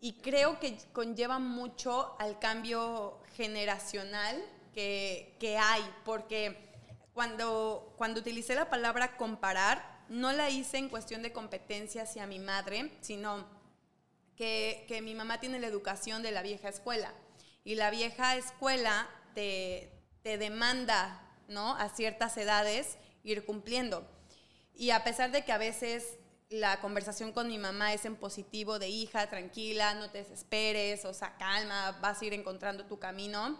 y 0.00 0.14
creo 0.14 0.58
que 0.58 0.78
conlleva 0.94 1.38
mucho 1.38 2.18
al 2.18 2.38
cambio 2.38 3.18
generacional 3.36 4.42
que, 4.74 5.36
que 5.40 5.56
hay, 5.56 5.82
porque 6.04 6.70
cuando, 7.14 7.94
cuando 7.96 8.20
utilicé 8.20 8.54
la 8.54 8.68
palabra 8.68 9.16
comparar, 9.16 10.04
no 10.08 10.32
la 10.32 10.50
hice 10.50 10.78
en 10.78 10.88
cuestión 10.88 11.22
de 11.22 11.32
competencia 11.32 12.02
hacia 12.02 12.26
mi 12.26 12.38
madre, 12.38 12.90
sino 13.00 13.46
que, 14.36 14.84
que, 14.88 15.00
mi 15.00 15.14
mamá 15.14 15.40
tiene 15.40 15.60
la 15.60 15.68
educación 15.68 16.22
de 16.22 16.32
la 16.32 16.42
vieja 16.42 16.68
escuela. 16.68 17.14
Y 17.62 17.76
la 17.76 17.90
vieja 17.90 18.36
escuela 18.36 19.08
te, 19.34 19.90
te 20.22 20.36
demanda, 20.36 21.22
¿no? 21.48 21.76
A 21.76 21.88
ciertas 21.88 22.36
edades 22.36 22.98
ir 23.22 23.46
cumpliendo. 23.46 24.06
Y 24.74 24.90
a 24.90 25.04
pesar 25.04 25.30
de 25.30 25.44
que 25.44 25.52
a 25.52 25.58
veces 25.58 26.18
la 26.50 26.80
conversación 26.80 27.32
con 27.32 27.48
mi 27.48 27.58
mamá 27.58 27.94
es 27.94 28.04
en 28.04 28.16
positivo 28.16 28.78
de 28.78 28.88
hija, 28.88 29.28
tranquila, 29.28 29.94
no 29.94 30.10
te 30.10 30.18
desesperes, 30.18 31.04
o 31.04 31.14
sea, 31.14 31.36
calma, 31.36 31.98
vas 32.00 32.20
a 32.20 32.24
ir 32.24 32.34
encontrando 32.34 32.84
tu 32.86 32.98
camino. 32.98 33.58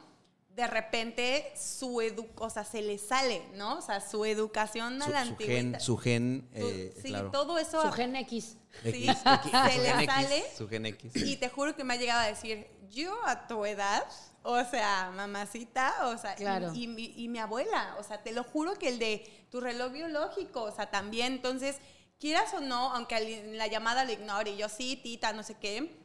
De 0.54 0.66
repente 0.68 1.52
su 1.56 2.00
edu 2.00 2.28
o 2.36 2.48
sea, 2.48 2.64
se 2.64 2.80
le 2.80 2.96
sale, 2.98 3.42
¿no? 3.54 3.78
O 3.78 3.82
sea, 3.82 4.00
su 4.00 4.24
educación 4.24 5.02
a 5.02 5.08
la 5.08 5.26
su 5.26 5.36
gen, 5.36 5.80
su 5.80 5.96
gen, 5.96 6.48
eh, 6.52 6.94
sí, 7.02 7.12
todo 7.32 7.58
eso. 7.58 7.82
Su 7.82 7.92
gen 7.92 8.14
X. 8.16 8.56
Sí, 8.82 9.06
se 9.06 9.78
le 9.78 10.06
sale. 10.06 10.44
Su 10.56 10.68
gen 10.68 10.86
X. 10.86 11.16
Y 11.16 11.36
te 11.36 11.48
juro 11.48 11.74
que 11.74 11.82
me 11.82 11.94
ha 11.94 11.96
llegado 11.96 12.20
a 12.20 12.26
decir, 12.26 12.68
yo 12.90 13.14
a 13.26 13.46
tu 13.48 13.64
edad, 13.66 14.04
o 14.42 14.62
sea, 14.64 15.10
mamacita, 15.14 15.92
o 16.06 16.18
sea, 16.18 16.36
y, 16.74 16.84
y, 16.84 17.24
y 17.24 17.28
mi 17.28 17.38
abuela, 17.38 17.96
o 17.98 18.02
sea, 18.04 18.22
te 18.22 18.32
lo 18.32 18.44
juro 18.44 18.74
que 18.74 18.88
el 18.88 18.98
de 18.98 19.46
tu 19.50 19.60
reloj 19.60 19.92
biológico, 19.92 20.62
o 20.62 20.72
sea, 20.72 20.90
también, 20.90 21.34
entonces 21.34 21.78
quieras 22.20 22.54
o 22.54 22.60
no, 22.60 22.92
aunque 22.92 23.16
en 23.16 23.58
la 23.58 23.66
llamada 23.66 24.04
le 24.04 24.14
ignore, 24.14 24.52
y 24.52 24.56
yo 24.56 24.68
sí, 24.68 25.00
tita, 25.02 25.32
no 25.32 25.42
sé 25.42 25.54
qué, 25.54 26.03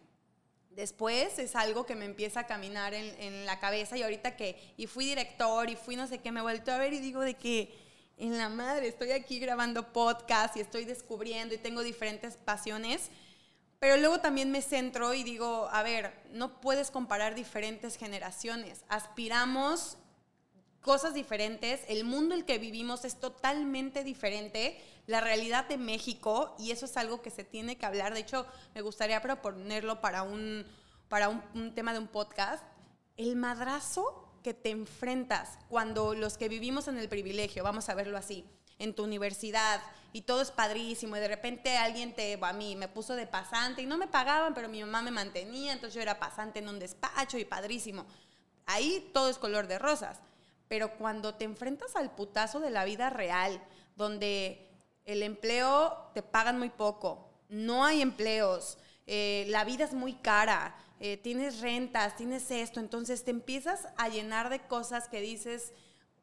después 0.80 1.38
es 1.40 1.56
algo 1.58 1.86
que 1.86 1.96
me 1.96 2.06
empieza 2.06 2.40
a 2.42 2.48
caminar 2.48 2.94
en, 2.94 3.14
en, 3.20 3.46
la 3.46 3.60
cabeza 3.60 3.98
y 3.98 4.04
ahorita 4.04 4.38
que, 4.38 4.58
y 4.78 4.88
fui 4.88 5.06
director 5.06 5.70
y 5.70 5.76
fui 5.76 5.98
no 5.98 6.08
sé 6.08 6.20
qué, 6.20 6.32
me 6.32 6.42
vuelto 6.42 6.72
a 6.72 6.78
ver 6.78 6.94
y 6.94 7.00
digo 7.00 7.22
de 7.22 7.34
que 7.34 7.78
en 8.18 8.38
la 8.38 8.48
madre 8.48 8.88
estoy 8.88 9.12
aquí 9.12 9.40
grabando 9.40 9.92
podcast 9.92 10.56
y 10.56 10.62
estoy 10.62 10.86
descubriendo 10.86 11.54
y 11.54 11.58
tengo 11.58 11.84
diferentes 11.84 12.38
pasiones, 12.38 13.10
pero 13.80 13.98
luego 13.98 14.20
también 14.20 14.52
me 14.52 14.62
centro 14.62 15.14
y 15.14 15.24
digo, 15.24 15.68
a 15.72 15.84
ver, 15.84 16.14
no 16.32 16.62
puedes 16.62 16.92
comparar 16.92 17.36
diferentes 17.36 17.98
generaciones, 17.98 18.86
aspiramos 18.88 19.98
cosas 20.82 21.14
diferentes, 21.14 21.82
el 21.88 22.04
mundo 22.04 22.34
en 22.34 22.42
el 22.42 22.46
que 22.46 22.58
vivimos 22.58 23.06
es 23.06 23.20
totalmente 23.20 24.04
diferente, 24.04 24.80
la 25.08 25.22
realidad 25.22 25.68
de 25.68 25.78
México, 25.78 26.56
y 26.60 26.72
eso 26.72 26.86
es 26.86 26.96
algo 26.98 27.22
que 27.22 27.30
se 27.30 27.44
tiene 27.44 27.78
que 27.78 27.86
hablar, 27.86 28.14
de 28.14 28.22
hecho 28.22 28.46
me 28.76 28.82
gustaría 28.82 29.22
proponerlo 29.22 30.02
para 30.02 30.24
un, 30.24 30.66
para 31.10 31.30
un, 31.30 31.74
tema 31.74 31.94
de 31.94 32.00
un 32.00 32.08
podcast, 32.08 32.64
el 33.18 33.36
madrazo 33.36 34.26
que 34.44 34.54
te 34.54 34.70
enfrentas 34.70 35.60
cuando 35.68 36.14
los 36.14 36.38
que 36.38 36.48
vivimos 36.48 36.88
en 36.88 36.98
el 36.98 37.10
privilegio, 37.10 37.64
vamos 37.64 37.90
a 37.90 37.96
verlo 37.96 38.18
así, 38.18 38.46
en 38.78 38.96
tu 38.96 39.04
universidad 39.04 39.82
y 40.14 40.22
todo 40.22 40.42
es 40.42 40.52
padrísimo 40.52 41.18
y 41.18 41.20
de 41.20 41.28
repente 41.28 41.76
alguien 41.78 42.16
te, 42.16 42.40
a 42.42 42.54
mí 42.54 42.76
me 42.78 42.88
puso 42.88 43.16
de 43.16 43.28
pasante 43.28 43.82
y 43.82 43.86
no 43.86 43.98
me 43.98 44.08
pagaban, 44.08 44.54
pero 44.54 44.70
mi 44.70 44.80
mamá 44.80 45.02
me 45.02 45.12
mantenía, 45.12 45.74
entonces 45.74 45.96
yo 45.96 46.02
era 46.02 46.20
pasante 46.20 46.60
en 46.60 46.70
un 46.70 46.80
despacho 46.80 47.38
y 47.38 47.46
padrísimo. 47.46 48.06
Ahí 48.66 49.10
todo 49.14 49.30
es 49.30 49.38
color 49.38 49.68
de 49.68 49.80
rosas. 49.80 50.20
Pero 50.70 50.98
cuando 50.98 51.36
te 51.36 51.44
enfrentas 51.44 51.98
al 51.98 52.16
putazo 52.16 52.62
de 52.62 52.70
la 52.70 52.86
vida 52.86 53.10
real, 53.10 53.62
donde 53.98 54.72
el 55.04 55.24
empleo 55.24 56.12
te 56.14 56.24
pagan 56.24 56.58
muy 56.58 56.70
poco, 56.70 57.30
no 57.50 57.84
hay 57.84 58.02
empleos, 58.02 58.78
eh, 59.08 59.46
la 59.50 59.66
vida 59.66 59.84
es 59.84 59.94
muy 59.94 60.14
cara, 60.14 60.78
eh, 61.00 61.18
tienes 61.18 61.60
rentas, 61.60 62.16
tienes 62.16 62.52
esto, 62.52 62.80
entonces 62.80 63.24
te 63.26 63.32
empiezas 63.32 63.88
a 63.98 64.08
llenar 64.08 64.50
de 64.50 64.60
cosas 64.60 65.10
que 65.10 65.20
dices, 65.20 65.74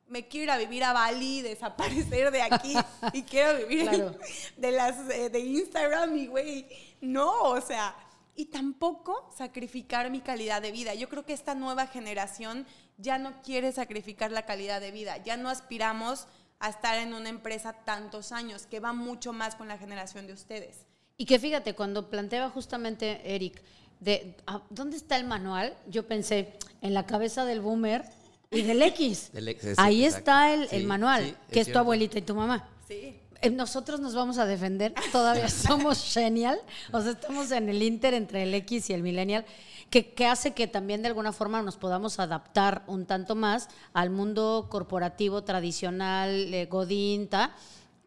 me 0.07 0.29
quiero 0.29 0.45
ir 0.45 0.51
a 0.53 0.59
vivir 0.59 0.85
a 0.85 0.93
Bali, 0.93 1.43
desaparecer 1.43 2.31
de 2.31 2.43
aquí 2.43 2.75
y 3.13 3.23
quiero 3.23 3.59
vivir 3.67 3.91
de 4.57 4.71
las 4.71 5.11
eh, 5.11 5.31
de 5.31 5.41
Instagram 5.41 6.17
y 6.17 6.27
güey, 6.29 6.69
no, 7.01 7.43
o 7.43 7.61
sea, 7.61 7.97
y 8.37 8.47
tampoco 8.47 9.31
sacrificar 9.37 10.11
mi 10.11 10.21
calidad 10.21 10.61
de 10.61 10.71
vida. 10.71 10.95
Yo 10.95 11.09
creo 11.09 11.25
que 11.25 11.33
esta 11.33 11.55
nueva 11.55 11.87
generación 11.87 12.67
ya 12.99 13.19
no 13.19 13.43
quiere 13.43 13.73
sacrificar 13.73 14.33
la 14.33 14.47
calidad 14.47 14.81
de 14.81 14.91
vida, 14.91 15.23
ya 15.25 15.37
no 15.37 15.49
aspiramos 15.49 16.27
a 16.59 16.71
estar 16.71 16.99
en 16.99 17.15
una 17.15 17.29
empresa 17.29 17.73
tantos 17.85 18.33
años, 18.33 18.67
que 18.67 18.81
va 18.81 18.93
mucho 18.93 19.33
más 19.33 19.55
con 19.55 19.69
la 19.69 19.79
generación 19.79 20.27
de 20.27 20.33
ustedes. 20.33 20.87
Y 21.19 21.27
que 21.27 21.39
fíjate, 21.39 21.75
cuando 21.75 22.09
planteaba 22.11 22.51
justamente 22.51 23.35
Eric, 23.35 23.63
de 24.01 24.35
ah, 24.47 24.63
¿dónde 24.71 24.97
está 24.97 25.17
el 25.17 25.25
manual? 25.25 25.75
Yo 25.89 26.07
pensé, 26.07 26.55
en 26.83 26.95
la 26.95 27.07
cabeza 27.07 27.45
del 27.45 27.61
boomer 27.61 28.05
y 28.51 28.63
del 28.63 28.83
X. 28.83 29.31
Ahí 29.77 30.05
está 30.05 30.53
el, 30.55 30.85
manual, 30.85 31.37
que 31.51 31.61
es, 31.61 31.73
tu 31.73 31.79
abuelita 31.79 32.19
y 32.19 32.23
tu 32.23 32.35
mamá. 32.35 32.69
Sí. 32.87 33.17
Eh, 33.43 33.51
nosotros 33.51 34.01
nos 34.01 34.15
vamos 34.15 34.39
a 34.39 34.47
defender, 34.47 34.95
todavía 35.13 35.49
somos 35.51 36.13
genial, 36.13 36.59
o 36.93 37.01
sea, 37.03 37.13
estamos 37.13 37.51
en 37.51 37.69
el 37.69 37.83
inter 37.83 38.15
entre 38.15 38.45
el 38.45 38.55
X 38.55 38.91
y 38.91 38.95
el 38.95 39.03
millennial 39.03 39.45
que, 39.91 40.27
hace 40.27 40.53
que 40.53 40.67
también 40.67 41.03
de 41.03 41.09
alguna 41.09 41.33
forma 41.33 41.63
nos 41.63 41.77
podamos 41.77 42.19
adaptar 42.19 42.83
un 42.87 43.07
tanto 43.07 43.35
más 43.35 43.69
al 43.93 44.11
mundo 44.11 44.67
corporativo 44.69 45.45
tradicional, 45.45 46.53
eh, 46.53 46.67
godinta, 46.67 47.55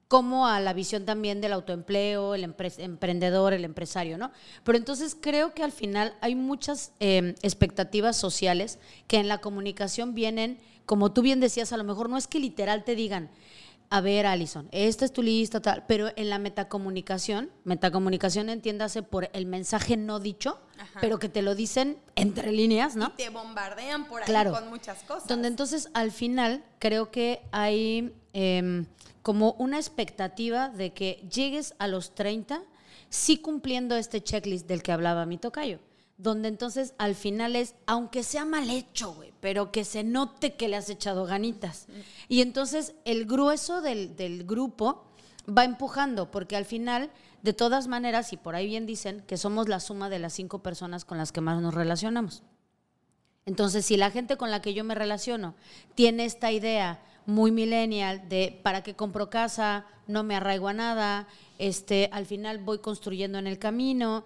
como 0.07 0.48
a 0.48 0.59
la 0.59 0.74
visión 0.74 1.05
también 1.05 1.39
del 1.39 1.53
autoempleo, 1.53 2.33
el 2.33 2.43
emprendedor, 2.43 3.53
el 3.53 3.63
empresario, 3.63 4.17
¿no? 4.17 4.31
Pero 4.63 4.77
entonces 4.77 5.15
creo 5.19 5.53
que 5.53 5.63
al 5.63 5.71
final 5.71 6.15
hay 6.19 6.33
muchas 6.33 6.93
em, 7.00 7.36
expectativas 7.43 8.17
sociales 8.17 8.79
que 9.07 9.17
en 9.17 9.27
la 9.27 9.38
comunicación 9.38 10.15
vienen, 10.15 10.57
como 10.88 11.12
tú 11.12 11.21
bien 11.21 11.39
decías, 11.39 11.74
a 11.74 11.77
lo 11.77 11.83
mejor 11.83 12.09
no 12.09 12.17
es 12.17 12.25
que 12.25 12.39
literal 12.39 12.83
te 12.83 12.95
digan, 12.95 13.29
a 13.91 14.01
ver, 14.01 14.27
Alison, 14.27 14.67
esta 14.72 15.05
es 15.05 15.12
tu 15.12 15.24
lista, 15.24 15.62
tal, 15.62 15.84
pero 15.88 16.10
en 16.15 16.29
la 16.29 16.38
metacomunicación, 16.38 17.50
metacomunicación 17.63 18.50
entiéndase 18.50 19.01
por 19.01 19.29
el 19.34 19.48
mensaje 19.48 19.98
no 19.98 20.19
dicho, 20.19 20.60
pero 21.01 21.17
que 21.17 21.27
te 21.27 21.41
lo 21.41 21.55
dicen 21.55 21.98
entre 22.15 22.51
líneas, 22.51 22.96
¿no? 22.96 23.08
Y 23.08 23.24
te 23.24 23.29
bombardean 23.29 24.05
por 24.05 24.22
ahí 24.22 24.51
con 24.51 24.69
muchas 24.69 25.01
cosas. 25.03 25.27
Donde 25.27 25.48
entonces 25.48 25.89
al 25.93 26.12
final 26.12 26.63
creo 26.77 27.10
que 27.10 27.41
hay 27.51 28.13
em, 28.34 28.86
como 29.24 29.53
una 29.53 29.77
expectativa 29.77 30.69
de 30.69 30.93
que 30.93 31.25
llegues 31.31 31.74
a 31.79 31.88
los 31.88 32.13
30 32.13 32.62
sí 33.10 33.39
cumpliendo 33.39 33.96
este 33.96 34.22
checklist 34.22 34.67
del 34.67 34.84
que 34.84 34.91
hablaba 34.91 35.25
mi 35.25 35.39
tocayo 35.39 35.79
donde 36.20 36.50
entonces 36.50 36.94
al 36.98 37.16
final 37.16 37.56
es, 37.56 37.76
aunque 37.88 38.24
sea 38.24 38.44
mal 38.44 38.70
hecho, 38.70 39.14
güey, 39.14 39.34
pero 39.40 39.72
que 39.72 39.86
se 39.86 40.04
note 40.04 40.56
que 40.56 40.68
le 40.68 40.76
has 40.76 40.90
echado 40.90 41.26
ganitas. 41.26 41.88
Y 42.28 42.42
entonces 42.42 42.94
el 43.06 43.26
grueso 43.26 43.82
del, 43.82 44.18
del, 44.18 44.44
grupo 44.44 45.06
va 45.48 45.64
empujando, 45.64 46.30
porque 46.30 46.58
al 46.58 46.66
final, 46.66 47.10
de 47.42 47.54
todas 47.54 47.88
maneras, 47.88 48.34
y 48.34 48.38
por 48.38 48.54
ahí 48.54 48.68
bien 48.68 48.86
dicen, 48.86 49.24
que 49.28 49.38
somos 49.38 49.70
la 49.70 49.80
suma 49.80 50.10
de 50.10 50.20
las 50.20 50.34
cinco 50.34 50.62
personas 50.62 51.06
con 51.06 51.18
las 51.18 51.32
que 51.32 51.40
más 51.40 51.62
nos 51.62 51.74
relacionamos. 51.74 52.44
Entonces, 53.46 53.86
si 53.86 53.96
la 53.96 54.12
gente 54.12 54.36
con 54.36 54.52
la 54.52 54.62
que 54.62 54.74
yo 54.74 54.84
me 54.84 54.96
relaciono 54.96 55.56
tiene 55.96 56.26
esta 56.26 56.52
idea 56.52 57.02
muy 57.26 57.52
millennial 57.52 58.28
de 58.28 58.60
para 58.62 58.84
qué 58.84 58.94
compro 58.94 59.30
casa, 59.30 59.86
no 60.06 60.24
me 60.24 60.36
arraigo 60.36 60.68
a 60.68 60.74
nada, 60.74 61.28
este, 61.60 62.10
al 62.12 62.26
final 62.26 62.58
voy 62.58 62.80
construyendo 62.80 63.38
en 63.38 63.48
el 63.48 63.58
camino, 63.58 64.26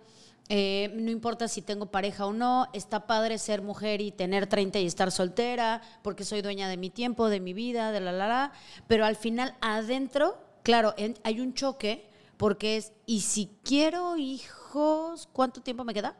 eh, 0.50 0.92
no 0.96 1.10
importa 1.10 1.48
si 1.48 1.62
tengo 1.62 1.88
pareja 1.88 2.26
o 2.26 2.34
no, 2.34 2.68
está 2.74 3.08
padre 3.08 3.38
ser 3.38 3.62
mujer 3.62 4.02
y 4.02 4.12
tener 4.12 4.48
30 4.48 4.80
y 4.80 4.86
estar 4.86 5.12
soltera, 5.12 5.82
porque 6.02 6.26
soy 6.26 6.42
dueña 6.42 6.68
de 6.68 6.78
mi 6.78 6.90
tiempo, 6.90 7.30
de 7.30 7.40
mi 7.40 7.54
vida, 7.54 7.92
de 7.92 8.02
la 8.02 8.12
la 8.12 8.28
la. 8.28 8.52
Pero 8.88 9.06
al 9.06 9.16
final, 9.16 9.56
adentro, 9.62 10.38
claro, 10.64 10.94
hay 11.24 11.40
un 11.40 11.54
choque, 11.54 12.10
porque 12.38 12.78
es, 12.78 12.92
¿y 13.06 13.22
si 13.22 13.58
quiero 13.64 14.18
hijos, 14.18 15.30
cuánto 15.32 15.62
tiempo 15.62 15.84
me 15.84 15.94
queda? 15.94 16.18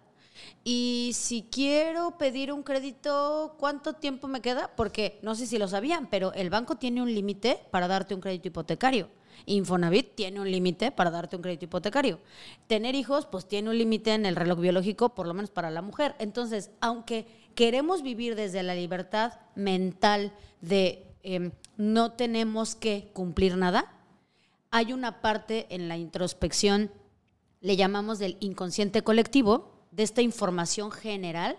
Y 0.64 1.12
si 1.14 1.44
quiero 1.52 2.18
pedir 2.18 2.52
un 2.52 2.64
crédito, 2.64 3.56
¿cuánto 3.60 3.94
tiempo 3.94 4.28
me 4.28 4.42
queda? 4.42 4.72
Porque 4.76 5.20
no 5.22 5.36
sé 5.36 5.46
si 5.46 5.58
lo 5.58 5.68
sabían, 5.68 6.08
pero 6.10 6.34
el 6.34 6.50
banco 6.50 6.76
tiene 6.76 7.02
un 7.02 7.14
límite 7.14 7.60
para 7.72 7.88
darte 7.88 8.16
un 8.16 8.22
crédito 8.22 8.48
hipotecario. 8.48 9.10
Infonavit 9.46 10.16
tiene 10.16 10.40
un 10.40 10.50
límite 10.50 10.92
para 10.92 11.12
darte 11.12 11.36
un 11.36 11.42
crédito 11.42 11.66
hipotecario. 11.66 12.20
Tener 12.68 12.96
hijos, 12.96 13.26
pues 13.26 13.48
tiene 13.48 13.70
un 13.70 13.78
límite 13.78 14.14
en 14.14 14.26
el 14.26 14.36
reloj 14.36 14.60
biológico, 14.60 15.10
por 15.10 15.28
lo 15.28 15.34
menos 15.34 15.52
para 15.52 15.72
la 15.72 15.82
mujer. 15.82 16.16
Entonces, 16.20 16.72
aunque 16.82 17.26
queremos 17.56 18.02
vivir 18.02 18.36
desde 18.36 18.64
la 18.64 18.76
libertad 18.76 19.34
mental 19.56 20.34
de 20.62 21.06
em, 21.24 21.52
no 21.78 22.14
tenemos 22.14 22.76
que 22.76 23.10
cumplir 23.14 23.58
nada, 23.58 23.94
hay 24.72 24.92
una 24.92 25.22
parte 25.22 25.68
en 25.70 25.88
la 25.88 25.98
introspección, 25.98 26.92
le 27.62 27.76
llamamos 27.76 28.20
del 28.20 28.38
inconsciente 28.40 29.04
colectivo, 29.04 29.72
de 29.92 30.04
esta 30.04 30.22
información 30.22 30.92
general 30.92 31.58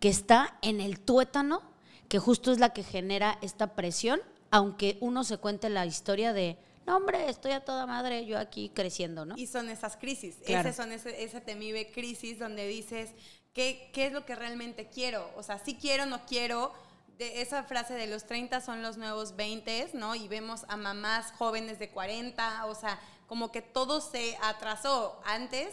que 0.00 0.08
está 0.08 0.58
en 0.62 0.80
el 0.80 0.98
tuétano, 1.00 1.62
que 2.08 2.18
justo 2.18 2.52
es 2.52 2.58
la 2.58 2.70
que 2.70 2.82
genera 2.82 3.38
esta 3.40 3.74
presión, 3.74 4.20
aunque 4.50 4.98
uno 5.00 5.24
se 5.24 5.38
cuente 5.38 5.70
la 5.70 5.86
historia 5.86 6.32
de 6.32 6.58
no, 6.86 6.96
hombre, 6.96 7.28
estoy 7.28 7.52
a 7.52 7.64
toda 7.64 7.86
madre 7.86 8.24
yo 8.26 8.38
aquí 8.38 8.70
creciendo, 8.70 9.24
¿no? 9.26 9.34
Y 9.36 9.46
son 9.46 9.68
esas 9.68 9.96
crisis, 9.96 10.36
claro. 10.44 10.72
son 10.72 10.92
ese, 10.92 11.24
ese, 11.24 11.40
temible 11.40 11.90
crisis 11.90 12.38
donde 12.38 12.66
dices, 12.66 13.10
¿qué, 13.52 13.90
¿qué 13.92 14.06
es 14.06 14.12
lo 14.12 14.24
que 14.24 14.36
realmente 14.36 14.88
quiero? 14.88 15.30
O 15.36 15.42
sea, 15.42 15.58
si 15.58 15.74
quiero, 15.74 16.06
no 16.06 16.24
quiero. 16.26 16.72
De 17.18 17.40
esa 17.40 17.64
frase 17.64 17.94
de 17.94 18.06
los 18.06 18.26
30 18.26 18.60
son 18.60 18.82
los 18.82 18.98
nuevos 18.98 19.36
20, 19.36 19.92
¿no? 19.94 20.14
Y 20.14 20.28
vemos 20.28 20.66
a 20.68 20.76
mamás 20.76 21.32
jóvenes 21.32 21.78
de 21.78 21.88
40, 21.88 22.66
o 22.66 22.74
sea, 22.74 23.00
como 23.26 23.50
que 23.50 23.62
todo 23.62 24.02
se 24.02 24.36
atrasó. 24.42 25.18
Antes, 25.24 25.72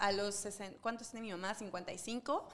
a 0.00 0.12
los 0.12 0.36
60, 0.36 0.78
¿cuántos 0.80 1.10
tiene 1.10 1.26
mi 1.26 1.32
mamá? 1.32 1.54
55 1.54 2.48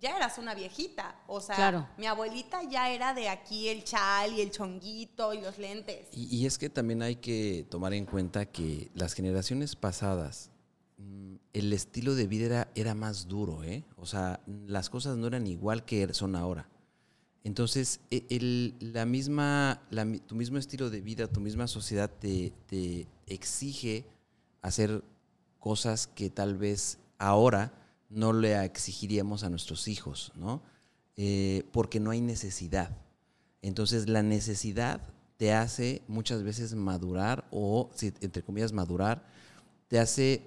ya 0.00 0.16
eras 0.16 0.38
una 0.38 0.54
viejita. 0.54 1.16
O 1.26 1.40
sea, 1.40 1.92
mi 1.96 2.06
abuelita 2.06 2.62
ya 2.64 2.90
era 2.90 3.14
de 3.14 3.28
aquí 3.28 3.68
el 3.68 3.84
chal 3.84 4.32
y 4.32 4.40
el 4.40 4.50
chonguito 4.50 5.34
y 5.34 5.40
los 5.40 5.58
lentes. 5.58 6.08
Y, 6.12 6.46
es 6.46 6.58
que 6.58 6.70
también 6.70 7.02
hay 7.02 7.16
que 7.16 7.66
tomar 7.68 7.92
en 7.94 8.06
cuenta 8.06 8.46
que 8.46 8.90
las 8.94 9.14
generaciones 9.14 9.76
pasadas, 9.76 10.50
mm, 10.98 11.36
el 11.52 11.72
estilo 11.72 12.14
de 12.14 12.26
vida 12.26 12.46
era, 12.46 12.68
era 12.74 12.94
más 12.94 13.28
duro, 13.28 13.64
¿eh? 13.64 13.84
O 13.96 14.06
sea, 14.06 14.40
las 14.46 14.90
cosas 14.90 15.16
no 15.16 15.26
eran 15.26 15.46
igual 15.46 15.84
que 15.84 16.12
son 16.14 16.36
ahora. 16.36 16.68
Entonces, 17.44 18.00
e, 18.10 18.26
el, 18.30 18.74
la 18.80 19.06
misma, 19.06 19.82
tu 20.26 20.34
mismo 20.34 20.58
estilo 20.58 20.90
de 20.90 21.00
vida, 21.00 21.26
tu 21.28 21.40
misma 21.40 21.66
sociedad 21.66 22.10
te, 22.10 22.52
te 22.66 23.06
exige 23.26 24.04
hacer 24.62 25.02
cosas 25.58 26.06
que 26.06 26.30
tal 26.30 26.56
vez 26.56 26.98
ahora 27.18 27.72
no 28.08 28.32
le 28.32 28.64
exigiríamos 28.64 29.44
a 29.44 29.50
nuestros 29.50 29.88
hijos, 29.88 30.32
¿no? 30.34 30.62
Eh, 31.16 31.64
porque 31.72 32.00
no 32.00 32.10
hay 32.10 32.20
necesidad. 32.20 32.96
Entonces 33.62 34.08
la 34.08 34.22
necesidad 34.22 35.00
te 35.36 35.52
hace 35.52 36.02
muchas 36.08 36.42
veces 36.42 36.74
madurar 36.74 37.46
o, 37.50 37.90
si, 37.94 38.12
entre 38.20 38.42
comillas, 38.42 38.72
madurar, 38.72 39.24
te 39.88 39.98
hace 39.98 40.42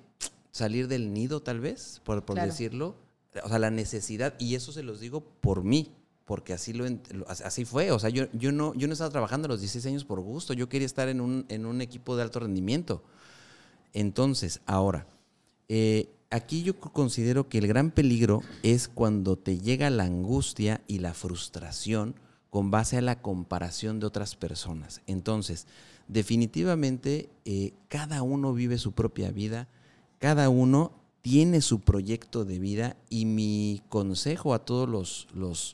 salir 0.52 0.88
del 0.88 1.14
nido 1.14 1.42
tal 1.42 1.60
vez, 1.60 2.02
por, 2.04 2.24
decirlo, 2.36 2.96
o 3.44 3.50
sea, 3.50 3.60
la 3.60 3.72
necesidad, 3.72 4.34
y 4.38 4.56
eso 4.56 4.72
se 4.72 4.84
los 4.84 5.00
digo 5.00 5.22
por 5.22 5.64
mí, 5.64 5.94
porque 6.26 6.54
así, 6.54 6.74
lo, 6.74 6.86
así 7.28 7.66
fue. 7.66 7.92
O 7.92 8.00
sea, 8.00 8.10
yo, 8.10 8.26
yo, 8.34 8.52
no, 8.52 8.74
yo 8.76 8.88
no 8.88 8.94
estaba 8.94 9.10
trabajando 9.10 9.48
a 9.48 9.50
los 9.50 9.62
16 9.62 9.86
años 9.88 10.06
por 10.06 10.20
gusto, 10.20 10.54
yo 10.54 10.70
quería 10.70 10.86
estar 10.86 11.10
en 11.10 11.22
un, 11.22 11.46
en 11.50 11.66
un 11.66 11.82
equipo 11.82 12.16
de 12.16 12.24
alto 12.24 12.40
rendimiento. 12.40 13.04
Entonces, 13.94 14.62
ahora, 14.66 15.08
eh, 15.68 16.10
aquí 16.32 16.64
yo 16.64 16.80
considero 16.80 17.48
que 17.48 17.60
el 17.60 17.68
gran 17.68 17.92
peligro 17.92 18.42
es 18.64 18.88
cuando 18.88 19.38
te 19.38 19.60
llega 19.60 19.90
la 19.90 20.06
angustia 20.06 20.82
y 20.88 21.00
la 21.00 21.14
frustración 21.14 22.16
con 22.50 22.72
base 22.72 22.98
a 22.98 23.02
la 23.02 23.22
comparación 23.22 24.00
de 24.00 24.08
otras 24.08 24.36
personas. 24.36 25.02
Entonces, 25.08 25.68
definitivamente, 26.08 27.30
eh, 27.46 27.74
cada 27.88 28.24
uno 28.24 28.54
vive 28.54 28.78
su 28.78 28.94
propia 28.94 29.32
vida, 29.32 29.68
cada 30.20 30.50
uno 30.50 30.94
tiene 31.22 31.62
su 31.62 31.82
proyecto 31.82 32.46
de 32.46 32.60
vida 32.60 32.98
y 33.10 33.26
mi 33.26 33.82
consejo 33.90 34.54
a 34.54 34.66
todos 34.66 34.90
los, 34.90 35.28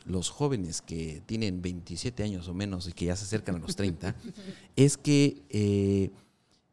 los, 0.06 0.30
jóvenes 0.30 0.82
que 0.82 1.22
tienen 1.26 1.62
27 1.62 2.24
años 2.24 2.50
o 2.50 2.54
menos 2.54 2.88
y 2.88 2.94
que 2.94 3.06
ya 3.06 3.16
se 3.16 3.24
acercan 3.24 3.56
a 3.56 3.60
los 3.60 3.76
30 3.76 4.14
es 4.76 4.98
que 4.98 5.42
eh, 5.50 6.12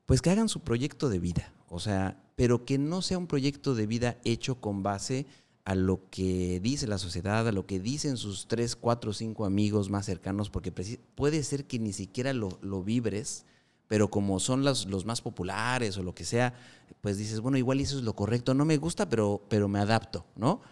pues 0.06 0.20
que 0.20 0.30
hagan 0.30 0.48
su 0.48 0.60
proyecto 0.60 1.08
de 1.08 1.20
vida, 1.20 1.52
o 1.68 1.78
sea, 1.78 2.18
pero 2.36 2.64
que 2.64 2.78
no 2.78 3.02
sea 3.02 3.18
un 3.18 3.26
proyecto 3.26 3.74
de 3.74 3.86
vida 3.86 4.18
hecho 4.24 4.60
con 4.60 4.82
base 4.82 5.26
a 5.64 5.74
lo 5.74 6.08
que 6.10 6.60
dice 6.60 6.86
la 6.86 6.98
sociedad, 6.98 7.48
a 7.48 7.52
lo 7.52 7.66
que 7.66 7.80
dicen 7.80 8.16
sus 8.16 8.46
3, 8.48 8.76
4, 8.76 9.12
5 9.12 9.44
amigos 9.44 9.90
más 9.90 10.06
cercanos, 10.06 10.50
porque 10.50 10.72
puede 11.14 11.42
ser 11.42 11.64
que 11.64 11.78
ni 11.78 11.92
siquiera 11.92 12.32
lo, 12.32 12.58
lo 12.62 12.82
vibres 12.82 13.46
pero 13.88 14.10
como 14.10 14.40
son 14.40 14.64
los, 14.64 14.86
los, 14.86 15.04
más 15.04 15.20
populares 15.20 15.96
o 15.96 16.02
lo 16.02 16.14
que 16.14 16.24
sea, 16.24 16.54
pues 17.00 17.18
dices, 17.18 17.40
bueno, 17.40 17.58
igual 17.58 17.80
eso 17.80 17.98
es 17.98 18.04
lo 18.04 18.14
correcto, 18.14 18.54
no 18.54 18.64
me 18.64 18.76
gusta, 18.76 19.08
pero, 19.08 19.42
pero 19.48 19.68
me 19.68 19.78
adapto, 19.78 20.24
¿no? 20.36 20.62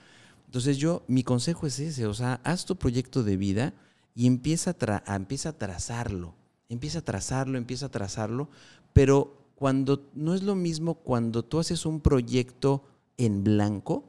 Entonces 0.46 0.78
yo, 0.78 1.04
mi 1.08 1.22
consejo 1.22 1.66
es 1.66 1.78
ese, 1.78 2.06
o 2.06 2.14
sea, 2.14 2.40
haz 2.44 2.64
tu 2.64 2.76
proyecto 2.76 3.22
de 3.22 3.36
vida 3.36 3.74
y 4.14 4.26
empieza 4.26 4.74
a, 5.06 5.14
empieza 5.14 5.50
a 5.50 5.58
trazarlo, 5.58 6.34
empieza 6.68 7.00
a 7.00 7.04
trazarlo, 7.04 7.58
empieza 7.58 7.86
a 7.86 7.90
trazarlo, 7.90 8.48
pero 8.92 9.41
cuando 9.62 10.10
no 10.14 10.34
es 10.34 10.42
lo 10.42 10.56
mismo 10.56 10.94
cuando 10.94 11.44
tú 11.44 11.60
haces 11.60 11.86
un 11.86 12.00
proyecto 12.00 12.82
en 13.16 13.44
blanco 13.44 14.02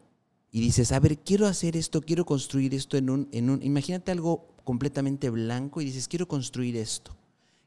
y 0.49 0.61
dices, 0.61 0.91
a 0.91 0.99
ver, 0.99 1.19
quiero 1.19 1.45
hacer 1.45 1.77
esto, 1.77 2.01
quiero 2.01 2.25
construir 2.25 2.73
esto 2.73 2.97
en 2.97 3.11
un, 3.11 3.29
en 3.31 3.51
un, 3.51 3.61
imagínate 3.61 4.11
algo 4.11 4.47
completamente 4.63 5.29
blanco 5.29 5.79
y 5.79 5.85
dices, 5.85 6.07
quiero 6.07 6.27
construir 6.27 6.75
esto 6.75 7.15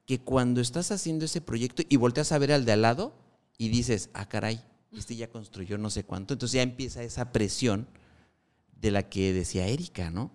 que 0.04 0.18
cuando 0.18 0.60
estás 0.60 0.90
haciendo 0.90 1.26
ese 1.26 1.40
proyecto 1.40 1.84
y 1.88 1.94
volteas 1.94 2.32
a 2.32 2.38
ver 2.38 2.50
al 2.50 2.64
de 2.64 2.72
al 2.72 2.82
lado 2.82 3.14
y 3.56 3.68
dices, 3.68 4.10
ah, 4.14 4.28
caray, 4.28 4.60
este 4.90 5.14
ya 5.14 5.30
construyó 5.30 5.78
no 5.78 5.90
sé 5.90 6.02
cuánto, 6.02 6.34
entonces 6.34 6.54
ya 6.54 6.62
empieza 6.62 7.04
esa 7.04 7.30
presión 7.30 7.86
de 8.80 8.90
la 8.90 9.08
que 9.08 9.32
decía 9.32 9.68
Erika, 9.68 10.10
¿no? 10.10 10.32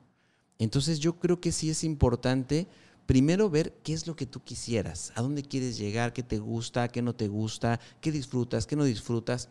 Entonces 0.58 1.00
yo 1.00 1.20
creo 1.20 1.42
que 1.42 1.52
sí 1.52 1.70
es 1.70 1.84
importante 1.84 2.70
primero 3.12 3.50
ver 3.50 3.74
qué 3.84 3.92
es 3.92 4.08
lo 4.08 4.16
que 4.16 4.26
tú 4.26 4.42
quisieras, 4.42 5.12
a 5.16 5.22
dónde 5.22 5.44
quieres 5.44 5.78
llegar, 5.78 6.14
qué 6.14 6.24
te 6.24 6.40
gusta, 6.40 6.88
qué 6.88 7.02
no 7.02 7.14
te 7.14 7.28
gusta, 7.28 7.78
qué 8.00 8.10
disfrutas, 8.10 8.66
qué 8.66 8.78
no 8.78 8.86
disfrutas. 8.86 9.50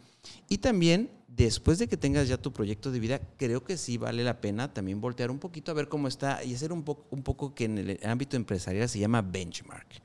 Y 0.49 0.57
también, 0.57 1.11
después 1.29 1.79
de 1.79 1.87
que 1.87 1.99
tengas 1.99 2.26
ya 2.26 2.38
tu 2.38 2.55
proyecto 2.55 2.90
de 2.90 3.00
vida, 3.00 3.21
creo 3.37 3.62
que 3.62 3.76
sí 3.76 3.99
vale 3.99 4.25
la 4.25 4.40
pena 4.40 4.73
también 4.73 5.02
voltear 5.02 5.31
un 5.31 5.38
poquito 5.38 5.71
a 5.71 5.75
ver 5.75 5.90
cómo 5.90 6.09
está 6.09 6.43
y 6.43 6.55
hacer 6.55 6.73
un 6.73 6.85
poco, 6.85 7.05
un 7.11 7.23
poco 7.23 7.55
que 7.55 7.67
en 7.67 7.76
el 7.76 8.00
ámbito 8.02 8.35
empresarial 8.35 8.88
se 8.88 8.99
llama 8.99 9.21
benchmark 9.21 10.00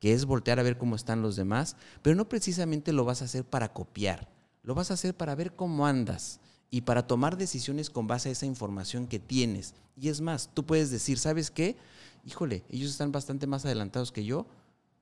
que 0.00 0.12
es 0.12 0.26
voltear 0.26 0.60
a 0.60 0.62
ver 0.62 0.76
cómo 0.76 0.94
están 0.94 1.22
los 1.22 1.34
demás, 1.34 1.76
pero 2.02 2.14
no 2.14 2.28
precisamente 2.28 2.92
lo 2.92 3.06
vas 3.06 3.22
a 3.22 3.24
hacer 3.24 3.42
para 3.42 3.72
copiar, 3.72 4.28
lo 4.62 4.74
vas 4.74 4.90
a 4.90 4.94
hacer 4.94 5.16
para 5.16 5.34
ver 5.34 5.54
cómo 5.54 5.86
andas 5.86 6.40
y 6.70 6.82
para 6.82 7.06
tomar 7.06 7.38
decisiones 7.38 7.88
con 7.88 8.06
base 8.06 8.28
a 8.28 8.32
esa 8.32 8.44
información 8.44 9.06
que 9.06 9.18
tienes. 9.18 9.74
Y 9.96 10.10
es 10.10 10.20
más, 10.20 10.50
tú 10.52 10.66
puedes 10.66 10.90
decir, 10.90 11.18
¿sabes 11.18 11.50
qué? 11.50 11.76
Híjole, 12.24 12.64
ellos 12.68 12.90
están 12.90 13.12
bastante 13.12 13.46
más 13.46 13.64
adelantados 13.64 14.12
que 14.12 14.24
yo, 14.24 14.46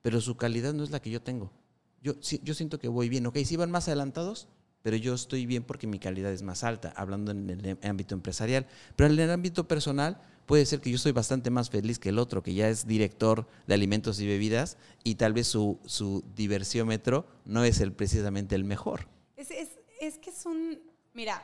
pero 0.03 0.21
su 0.21 0.37
calidad 0.37 0.73
no 0.73 0.85
es 0.85 0.91
la 0.91 1.01
que 1.01 1.11
yo 1.11 1.23
tengo. 1.23 1.51
Yo, 2.03 2.15
yo 2.21 2.55
siento 2.55 2.79
que 2.79 2.89
voy 2.89 3.09
bien, 3.09 3.27
ok, 3.27 3.39
sí 3.45 3.57
van 3.57 3.71
más 3.71 3.89
adelantados, 3.89 4.49
pero 4.83 4.97
yo 4.97 5.15
estoy 5.15 5.47
bien 5.47 5.65
porque 5.65 5.89
mi 5.89 5.99
calidad 5.99 6.31
es 6.31 6.43
más 6.43 6.63
alta, 6.63 6.93
hablando 6.97 7.33
en 7.33 7.51
el 7.51 7.79
ámbito 7.83 8.15
empresarial. 8.15 8.67
Pero 8.95 9.13
en 9.13 9.19
el 9.19 9.31
ámbito 9.31 9.67
personal, 9.67 10.23
puede 10.47 10.65
ser 10.65 10.81
que 10.81 10.91
yo 10.91 10.99
soy 10.99 11.13
bastante 11.13 11.51
más 11.51 11.71
feliz 11.71 11.99
que 11.99 12.11
el 12.11 12.19
otro, 12.19 12.43
que 12.43 12.55
ya 12.55 12.69
es 12.69 12.87
director 12.87 13.49
de 13.67 13.75
alimentos 13.75 14.21
y 14.21 14.27
bebidas, 14.27 14.79
y 15.03 15.17
tal 15.17 15.33
vez 15.33 15.49
su, 15.49 15.81
su 15.85 16.25
diversiómetro 16.35 17.27
no 17.45 17.65
es 17.65 17.81
el, 17.81 17.93
precisamente 17.93 18.55
el 18.55 18.63
mejor. 18.65 19.09
Es, 19.37 19.51
es, 19.51 19.71
es 20.01 20.19
que 20.19 20.31
es 20.31 20.47
un, 20.47 20.79
mira, 21.15 21.43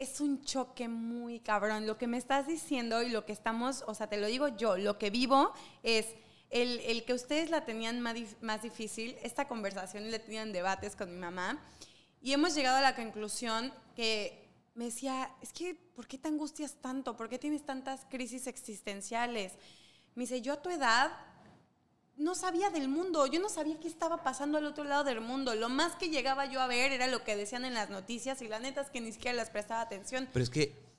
es 0.00 0.20
un 0.20 0.42
choque 0.42 0.88
muy 0.88 1.38
cabrón. 1.40 1.86
Lo 1.86 1.98
que 1.98 2.06
me 2.06 2.16
estás 2.16 2.48
diciendo 2.48 3.02
y 3.02 3.10
lo 3.10 3.24
que 3.26 3.32
estamos, 3.32 3.84
o 3.86 3.94
sea, 3.94 4.08
te 4.08 4.16
lo 4.16 4.26
digo 4.26 4.48
yo, 4.48 4.76
lo 4.76 4.98
que 4.98 5.10
vivo 5.10 5.52
es 5.82 6.06
el, 6.48 6.80
el 6.80 7.04
que 7.04 7.14
ustedes 7.14 7.50
la 7.50 7.64
tenían 7.64 8.00
más, 8.00 8.16
más 8.40 8.62
difícil, 8.62 9.16
esta 9.22 9.46
conversación 9.46 10.10
le 10.10 10.18
tenían 10.18 10.52
debates 10.52 10.96
con 10.96 11.12
mi 11.12 11.18
mamá, 11.18 11.62
y 12.22 12.32
hemos 12.32 12.54
llegado 12.54 12.78
a 12.78 12.80
la 12.80 12.96
conclusión 12.96 13.72
que 13.94 14.48
me 14.74 14.86
decía, 14.86 15.30
es 15.42 15.52
que, 15.52 15.74
¿por 15.74 16.06
qué 16.06 16.18
te 16.18 16.28
angustias 16.28 16.76
tanto? 16.80 17.16
¿Por 17.16 17.28
qué 17.28 17.38
tienes 17.38 17.64
tantas 17.64 18.04
crisis 18.06 18.46
existenciales? 18.46 19.52
Me 20.14 20.24
dice, 20.24 20.40
yo 20.40 20.54
a 20.54 20.62
tu 20.62 20.70
edad 20.70 21.12
no 22.20 22.34
sabía 22.34 22.68
del 22.68 22.88
mundo, 22.88 23.26
yo 23.26 23.40
no 23.40 23.48
sabía 23.48 23.80
qué 23.80 23.88
estaba 23.88 24.22
pasando 24.22 24.58
al 24.58 24.66
otro 24.66 24.84
lado 24.84 25.04
del 25.04 25.22
mundo. 25.22 25.54
Lo 25.54 25.70
más 25.70 25.96
que 25.96 26.10
llegaba 26.10 26.44
yo 26.44 26.60
a 26.60 26.66
ver 26.66 26.92
era 26.92 27.06
lo 27.06 27.24
que 27.24 27.34
decían 27.34 27.64
en 27.64 27.72
las 27.72 27.88
noticias 27.88 28.42
y 28.42 28.48
la 28.48 28.60
neta 28.60 28.82
es 28.82 28.90
que 28.90 29.00
ni 29.00 29.10
siquiera 29.10 29.36
les 29.36 29.48
prestaba 29.48 29.80
atención. 29.80 30.28
Pero 30.30 30.42
es 30.42 30.50
que 30.50 30.90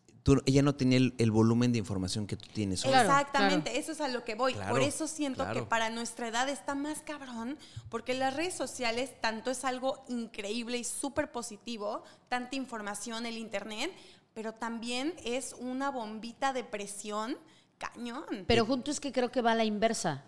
ella 0.46 0.64
no 0.64 0.74
tenía 0.74 0.98
el, 0.98 1.32
volumen 1.32 1.72
de 1.72 1.78
información 1.78 2.26
que 2.26 2.38
tú 2.38 2.48
tienes. 2.52 2.84
Exactamente, 2.84 3.78
eso 3.78 3.92
es 3.92 4.02
a 4.02 4.08
lo 4.08 4.24
que 4.24 4.34
voy. 4.34 4.56
Por 4.56 4.82
eso 4.82 5.08
siento 5.08 5.48
que 5.54 5.62
para 5.62 5.92
nuestra 5.92 6.28
edad 6.28 6.50
está 6.50 6.74
más 6.74 7.02
cabrón, 7.02 7.58
porque 7.90 8.16
las 8.16 8.36
redes 8.36 8.56
sociales 8.56 9.12
tanto 9.22 9.52
es 9.52 9.64
algo 9.64 10.04
increíble 10.10 10.80
y 10.80 10.84
súper 10.84 11.32
positivo, 11.32 12.04
tanta 12.30 12.56
información, 12.56 13.28
el 13.28 13.38
Internet, 13.38 13.92
pero 14.34 14.54
también 14.54 15.14
es 15.24 15.56
una 15.60 15.92
bombita 15.92 16.52
de 16.52 16.64
presión 16.64 17.38
cañón. 17.78 18.46
Pero 18.48 18.66
junto 18.66 18.90
es 18.90 19.00
que 19.00 19.12
creo 19.12 19.32
que 19.32 19.42
va 19.42 19.52
a 19.52 19.56
la 19.56 19.66
inversa. 19.66 20.24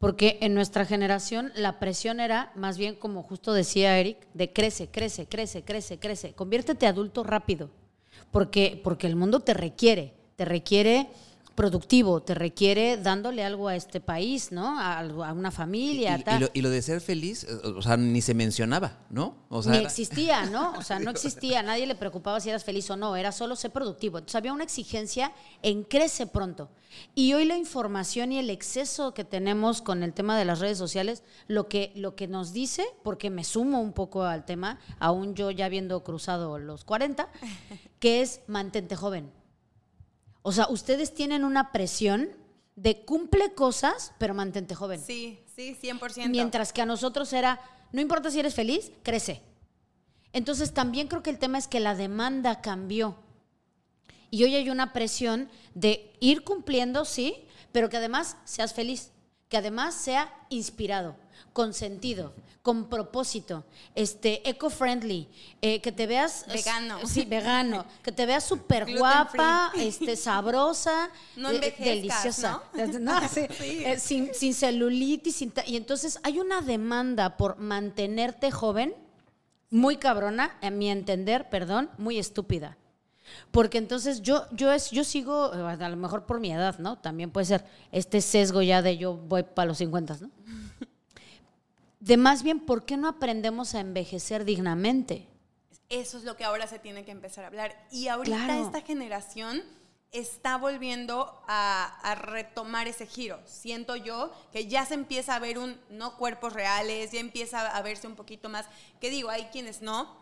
Porque 0.00 0.38
en 0.40 0.54
nuestra 0.54 0.84
generación 0.84 1.52
la 1.54 1.78
presión 1.78 2.18
era 2.18 2.50
más 2.56 2.76
bien 2.76 2.96
como 2.96 3.22
justo 3.22 3.52
decía 3.52 3.96
Eric, 4.00 4.16
de 4.34 4.52
crece, 4.52 4.88
crece, 4.88 5.26
crece, 5.26 5.62
crece, 5.62 6.00
crece, 6.00 6.32
conviértete 6.32 6.88
adulto 6.88 7.22
rápido 7.22 7.70
porque, 8.30 8.80
porque 8.82 9.06
el 9.06 9.16
mundo 9.16 9.40
te 9.40 9.54
requiere, 9.54 10.14
te 10.36 10.44
requiere 10.44 11.08
productivo, 11.60 12.22
te 12.22 12.34
requiere 12.34 12.96
dándole 12.96 13.44
algo 13.44 13.68
a 13.68 13.76
este 13.76 14.00
país, 14.00 14.50
¿no? 14.50 14.80
A, 14.80 15.02
una 15.34 15.50
familia. 15.50 16.16
Y, 16.16 16.22
tal. 16.22 16.50
Y, 16.54 16.62
lo, 16.62 16.70
de 16.70 16.80
ser 16.80 17.02
feliz, 17.02 17.44
eh, 17.44 17.54
o 17.76 17.82
sea, 17.82 17.98
ni 17.98 18.22
se 18.22 18.32
mencionaba, 18.32 18.96
¿no? 19.10 19.36
O 19.50 19.62
sea, 19.62 19.72
ni 19.72 19.78
existía, 19.80 20.46
¿no? 20.50 20.72
O 20.78 20.82
sea, 20.82 20.98
no 21.00 21.10
existía, 21.10 21.62
nadie 21.62 21.86
le 21.86 21.94
preocupaba 21.94 22.40
si 22.40 22.48
eras 22.48 22.64
feliz 22.64 22.90
o 22.90 22.96
no, 22.96 23.14
era 23.14 23.30
solo 23.30 23.56
ser 23.56 23.72
productivo. 23.72 24.16
Entonces 24.16 24.36
había 24.36 24.54
una 24.54 24.64
exigencia 24.64 25.32
en 25.60 25.82
crece 25.82 26.26
pronto. 26.26 26.70
Y 27.14 27.34
hoy 27.34 27.44
la 27.44 27.58
información 27.58 28.32
y 28.32 28.38
el 28.38 28.48
exceso 28.48 29.12
que 29.12 29.24
tenemos 29.24 29.82
con 29.82 30.02
el 30.02 30.14
tema 30.14 30.38
de 30.38 30.46
las 30.46 30.60
redes 30.60 30.78
sociales, 30.78 31.24
lo 31.46 31.68
que, 31.68 31.92
lo 31.94 32.16
que 32.16 32.26
nos 32.26 32.54
dice, 32.54 32.86
porque 33.02 33.28
me 33.28 33.44
sumo 33.44 33.82
un 33.82 33.92
poco 33.92 34.22
al 34.22 34.46
tema, 34.46 34.78
aún 34.98 35.34
yo 35.34 35.50
ya 35.50 35.66
habiendo 35.66 36.02
cruzado 36.04 36.58
los 36.58 36.84
40, 36.84 37.28
que 37.98 38.22
es 38.22 38.40
mantente 38.46 38.96
joven 38.96 39.30
o 40.42 40.52
sea, 40.52 40.68
ustedes 40.68 41.14
tienen 41.14 41.44
una 41.44 41.72
presión 41.72 42.30
de 42.76 43.04
cumple 43.04 43.52
cosas, 43.54 44.12
pero 44.18 44.34
mantente 44.34 44.74
joven. 44.74 45.00
Sí, 45.00 45.40
sí, 45.54 45.76
100%. 45.80 46.28
Mientras 46.28 46.72
que 46.72 46.82
a 46.82 46.86
nosotros 46.86 47.32
era, 47.32 47.60
no 47.92 48.00
importa 48.00 48.30
si 48.30 48.40
eres 48.40 48.54
feliz, 48.54 48.90
crece. 49.02 49.42
Entonces 50.32 50.72
también 50.72 51.08
creo 51.08 51.22
que 51.22 51.30
el 51.30 51.38
tema 51.38 51.58
es 51.58 51.68
que 51.68 51.80
la 51.80 51.94
demanda 51.94 52.60
cambió. 52.60 53.16
Y 54.30 54.44
hoy 54.44 54.54
hay 54.54 54.70
una 54.70 54.92
presión 54.92 55.48
de 55.74 56.12
ir 56.20 56.44
cumpliendo, 56.44 57.04
sí, 57.04 57.44
pero 57.72 57.90
que 57.90 57.96
además 57.96 58.36
seas 58.44 58.72
feliz, 58.72 59.10
que 59.48 59.56
además 59.56 59.94
sea 59.94 60.32
inspirado 60.48 61.16
con 61.52 61.74
sentido, 61.74 62.32
con 62.62 62.88
propósito, 62.88 63.64
este, 63.94 64.48
eco-friendly, 64.48 65.28
eh, 65.62 65.80
que 65.80 65.92
te 65.92 66.06
veas... 66.06 66.46
Vegano. 66.46 66.98
Sí, 67.06 67.24
vegano. 67.24 67.84
Que 68.02 68.12
te 68.12 68.26
veas 68.26 68.44
súper 68.44 68.96
guapa, 68.96 69.72
este, 69.76 70.16
sabrosa, 70.16 71.10
no 71.36 71.50
eh, 71.50 71.74
deliciosa. 71.78 72.62
¿no? 73.00 73.20
Eh, 73.60 73.98
sin, 73.98 74.34
sin, 74.34 74.54
celulitis. 74.54 75.42
y 75.42 75.76
entonces 75.76 76.18
hay 76.22 76.38
una 76.38 76.60
demanda 76.60 77.36
por 77.36 77.58
mantenerte 77.58 78.50
joven, 78.50 78.94
muy 79.70 79.96
cabrona, 79.96 80.58
a 80.62 80.70
mi 80.70 80.90
entender, 80.90 81.48
perdón, 81.48 81.90
muy 81.98 82.18
estúpida. 82.18 82.76
Porque 83.50 83.78
entonces 83.78 84.22
yo, 84.22 84.44
yo, 84.52 84.72
es, 84.72 84.90
yo 84.90 85.04
sigo, 85.04 85.52
a 85.52 85.88
lo 85.88 85.96
mejor 85.96 86.26
por 86.26 86.40
mi 86.40 86.52
edad, 86.52 86.78
¿no? 86.78 86.98
También 86.98 87.30
puede 87.30 87.46
ser 87.46 87.64
este 87.92 88.20
sesgo 88.20 88.62
ya 88.62 88.82
de 88.82 88.96
yo 88.96 89.14
voy 89.14 89.42
para 89.42 89.66
los 89.66 89.78
50, 89.78 90.18
¿no? 90.20 90.30
De 92.00 92.16
más 92.16 92.42
bien, 92.42 92.60
¿por 92.60 92.84
qué 92.84 92.96
no 92.96 93.08
aprendemos 93.08 93.74
a 93.74 93.80
envejecer 93.80 94.44
dignamente? 94.44 95.28
Eso 95.88 96.18
es 96.18 96.24
lo 96.24 96.36
que 96.36 96.44
ahora 96.44 96.66
se 96.66 96.78
tiene 96.78 97.04
que 97.04 97.10
empezar 97.10 97.44
a 97.44 97.48
hablar. 97.48 97.86
Y 97.90 98.08
ahorita 98.08 98.58
esta 98.58 98.80
generación 98.80 99.62
está 100.10 100.56
volviendo 100.56 101.42
a, 101.46 102.00
a, 102.02 102.14
retomar 102.14 102.88
ese 102.88 103.06
giro. 103.06 103.40
Siento 103.44 103.96
yo 103.96 104.32
que 104.52 104.66
ya 104.66 104.84
se 104.86 104.94
empieza 104.94 105.36
a 105.36 105.38
ver 105.38 105.58
un, 105.58 105.78
no 105.90 106.16
cuerpos 106.16 106.52
reales, 106.52 107.12
ya 107.12 107.20
empieza 107.20 107.68
a 107.68 107.82
verse 107.82 108.06
un 108.06 108.16
poquito 108.16 108.48
más, 108.48 108.66
que 109.00 109.10
digo, 109.10 109.30
hay 109.30 109.44
quienes 109.46 109.82
no, 109.82 110.16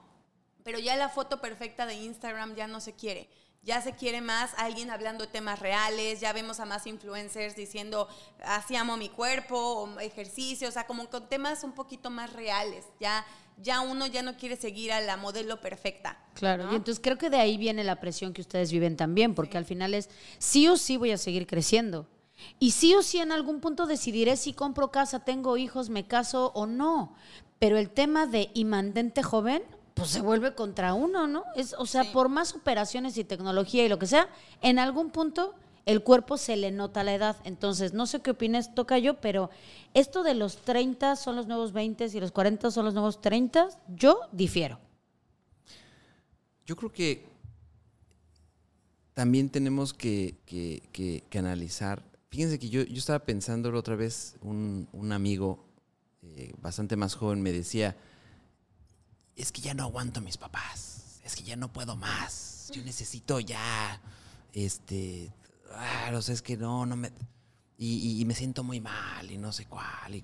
pero 0.62 0.78
ya 0.78 0.96
la 0.96 1.08
foto 1.08 1.40
perfecta 1.40 1.86
de 1.86 1.94
Instagram 1.94 2.54
ya 2.54 2.66
no 2.66 2.80
se 2.80 2.94
quiere. 2.94 3.30
Ya 3.62 3.82
se 3.82 3.92
quiere 3.92 4.20
más 4.20 4.52
alguien 4.56 4.90
hablando 4.90 5.26
de 5.26 5.32
temas 5.32 5.58
reales, 5.58 6.20
ya 6.20 6.32
vemos 6.32 6.60
a 6.60 6.64
más 6.64 6.86
influencers 6.86 7.54
diciendo, 7.54 8.08
así 8.44 8.76
amo 8.76 8.96
mi 8.96 9.08
cuerpo, 9.08 9.56
o 9.56 10.00
ejercicio, 10.00 10.68
o 10.68 10.70
sea, 10.70 10.86
como 10.86 11.08
con 11.10 11.28
temas 11.28 11.64
un 11.64 11.72
poquito 11.72 12.08
más 12.08 12.32
reales. 12.32 12.86
Ya, 12.98 13.26
ya 13.60 13.80
uno 13.80 14.06
ya 14.06 14.22
no 14.22 14.36
quiere 14.36 14.56
seguir 14.56 14.92
a 14.92 15.00
la 15.00 15.16
modelo 15.16 15.60
perfecta. 15.60 16.18
Claro, 16.34 16.72
y 16.72 16.76
entonces 16.76 17.02
creo 17.02 17.18
que 17.18 17.30
de 17.30 17.38
ahí 17.38 17.56
viene 17.56 17.84
la 17.84 18.00
presión 18.00 18.32
que 18.32 18.40
ustedes 18.40 18.72
viven 18.72 18.96
también, 18.96 19.34
porque 19.34 19.58
al 19.58 19.64
final 19.64 19.94
es, 19.94 20.08
sí 20.38 20.68
o 20.68 20.76
sí 20.76 20.96
voy 20.96 21.10
a 21.10 21.18
seguir 21.18 21.46
creciendo. 21.46 22.08
Y 22.58 22.70
sí 22.70 22.94
o 22.94 23.02
sí 23.02 23.18
en 23.18 23.32
algún 23.32 23.60
punto 23.60 23.86
decidiré 23.86 24.36
si 24.36 24.52
compro 24.52 24.90
casa, 24.90 25.24
tengo 25.24 25.56
hijos, 25.56 25.90
me 25.90 26.06
caso 26.06 26.52
o 26.54 26.66
no. 26.66 27.14
Pero 27.58 27.76
el 27.76 27.90
tema 27.90 28.26
de 28.26 28.50
y 28.54 28.64
joven, 29.22 29.62
pues 29.98 30.10
se 30.10 30.20
vuelve 30.20 30.54
contra 30.54 30.94
uno, 30.94 31.26
¿no? 31.26 31.44
Es, 31.56 31.74
o 31.76 31.84
sea, 31.84 32.12
por 32.12 32.28
más 32.28 32.54
operaciones 32.54 33.18
y 33.18 33.24
tecnología 33.24 33.84
y 33.84 33.88
lo 33.88 33.98
que 33.98 34.06
sea, 34.06 34.28
en 34.62 34.78
algún 34.78 35.10
punto 35.10 35.54
el 35.86 36.02
cuerpo 36.02 36.36
se 36.36 36.56
le 36.56 36.70
nota 36.70 37.02
la 37.02 37.14
edad. 37.14 37.36
Entonces, 37.44 37.94
no 37.94 38.06
sé 38.06 38.20
qué 38.20 38.30
opinas, 38.30 38.74
toca 38.74 38.98
yo, 38.98 39.20
pero 39.20 39.50
esto 39.94 40.22
de 40.22 40.34
los 40.34 40.58
30 40.58 41.16
son 41.16 41.34
los 41.34 41.46
nuevos 41.46 41.72
20 41.72 42.06
y 42.12 42.20
los 42.20 42.30
40 42.30 42.70
son 42.70 42.84
los 42.84 42.94
nuevos 42.94 43.20
30, 43.20 43.70
yo 43.96 44.20
difiero. 44.30 44.78
Yo 46.66 46.76
creo 46.76 46.92
que 46.92 47.26
también 49.14 49.48
tenemos 49.48 49.94
que, 49.94 50.36
analizar. 51.34 52.04
Fíjense 52.28 52.58
que 52.58 52.68
yo, 52.68 52.82
yo 52.82 52.98
estaba 52.98 53.20
pensando 53.20 53.74
otra 53.74 53.96
vez, 53.96 54.36
un, 54.42 54.86
amigo 55.10 55.64
eh, 56.22 56.52
bastante 56.60 56.94
más 56.94 57.14
joven 57.14 57.40
me 57.40 57.50
decía, 57.50 57.96
es 59.38 59.52
que 59.52 59.62
ya 59.62 59.72
no 59.72 59.84
aguanto 59.84 60.20
a 60.20 60.22
mis 60.22 60.36
papás, 60.36 61.20
es 61.24 61.34
que 61.34 61.42
ya 61.42 61.56
no 61.56 61.72
puedo 61.72 61.96
más, 61.96 62.70
yo 62.74 62.82
necesito 62.82 63.40
ya, 63.40 64.00
este, 64.52 65.32
ah, 65.72 66.10
o 66.12 66.20
sea, 66.20 66.34
es 66.34 66.42
que 66.42 66.56
no, 66.56 66.84
no 66.84 66.96
me, 66.96 67.10
y, 67.78 68.24
me 68.26 68.34
siento 68.34 68.64
muy 68.64 68.80
mal 68.80 69.30
y 69.30 69.38
no 69.38 69.52
sé 69.52 69.64
cuál. 69.66 70.22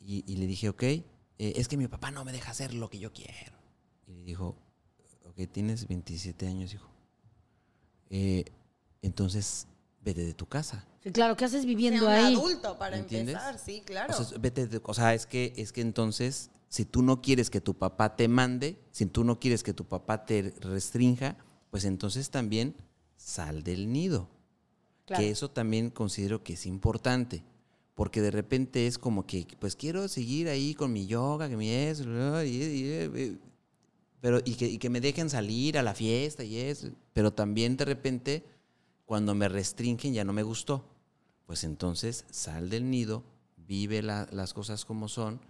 Y, 0.00 0.36
le 0.36 0.46
dije, 0.46 0.68
ok, 0.68 0.82
eh, 0.82 1.04
es 1.38 1.66
que 1.66 1.76
mi 1.76 1.88
papá 1.88 2.10
no 2.10 2.24
me 2.24 2.32
deja 2.32 2.52
hacer 2.52 2.72
lo 2.72 2.88
que 2.88 3.00
yo 3.00 3.12
quiero. 3.12 3.52
Y 4.06 4.12
le 4.12 4.22
dijo, 4.22 4.56
ok, 5.28 5.50
tienes 5.50 5.88
27 5.88 6.46
años, 6.46 6.72
hijo. 6.72 6.88
Eh, 8.10 8.44
entonces, 9.02 9.66
vete 10.02 10.24
de 10.24 10.34
tu 10.34 10.46
casa. 10.46 10.86
Sí, 11.02 11.10
claro, 11.10 11.36
¿qué 11.36 11.44
haces 11.44 11.64
viviendo 11.64 12.08
ahí? 12.08 12.34
adulto 12.34 12.78
para 12.78 12.96
empezar, 12.96 13.58
sí, 13.58 13.82
claro. 13.84 14.14
O 14.16 14.24
sea, 14.24 14.38
vete 14.38 14.66
de, 14.66 14.80
o 14.84 14.94
sea, 14.94 15.14
es 15.14 15.26
que, 15.26 15.52
es 15.56 15.72
que 15.72 15.80
entonces 15.80 16.50
si 16.70 16.84
tú 16.84 17.02
no 17.02 17.20
quieres 17.20 17.50
que 17.50 17.60
tu 17.60 17.74
papá 17.74 18.14
te 18.14 18.28
mande, 18.28 18.78
si 18.92 19.04
tú 19.04 19.24
no 19.24 19.40
quieres 19.40 19.64
que 19.64 19.74
tu 19.74 19.84
papá 19.84 20.24
te 20.24 20.54
restrinja, 20.60 21.36
pues 21.68 21.84
entonces 21.84 22.30
también 22.30 22.76
sal 23.16 23.64
del 23.64 23.92
nido. 23.92 24.28
Que 25.04 25.30
eso 25.30 25.50
también 25.50 25.90
considero 25.90 26.44
que 26.44 26.52
es 26.52 26.66
importante. 26.66 27.42
Porque 27.96 28.22
de 28.22 28.30
repente 28.30 28.86
es 28.86 28.96
como 28.96 29.26
que, 29.26 29.48
pues 29.58 29.74
quiero 29.74 30.06
seguir 30.06 30.48
ahí 30.48 30.74
con 30.74 30.92
mi 30.92 31.08
yoga, 31.08 31.48
que 31.48 31.56
mi 31.56 31.68
eso, 31.68 32.04
pero, 34.20 34.38
y 34.44 34.54
que, 34.54 34.68
y 34.68 34.78
que 34.78 34.90
me 34.90 35.00
dejen 35.00 35.28
salir 35.28 35.76
a 35.76 35.82
la 35.82 35.94
fiesta 35.94 36.44
y 36.44 36.56
eso. 36.56 36.90
Pero 37.12 37.32
también 37.32 37.76
de 37.76 37.84
repente, 37.84 38.44
cuando 39.06 39.34
me 39.34 39.48
restringen, 39.48 40.14
ya 40.14 40.22
no 40.22 40.32
me 40.32 40.44
gustó. 40.44 40.84
Pues 41.46 41.64
entonces 41.64 42.24
sal 42.30 42.70
del 42.70 42.88
nido, 42.88 43.24
vive 43.56 44.02
las 44.02 44.54
cosas 44.54 44.84
como 44.84 45.08
son 45.08 45.40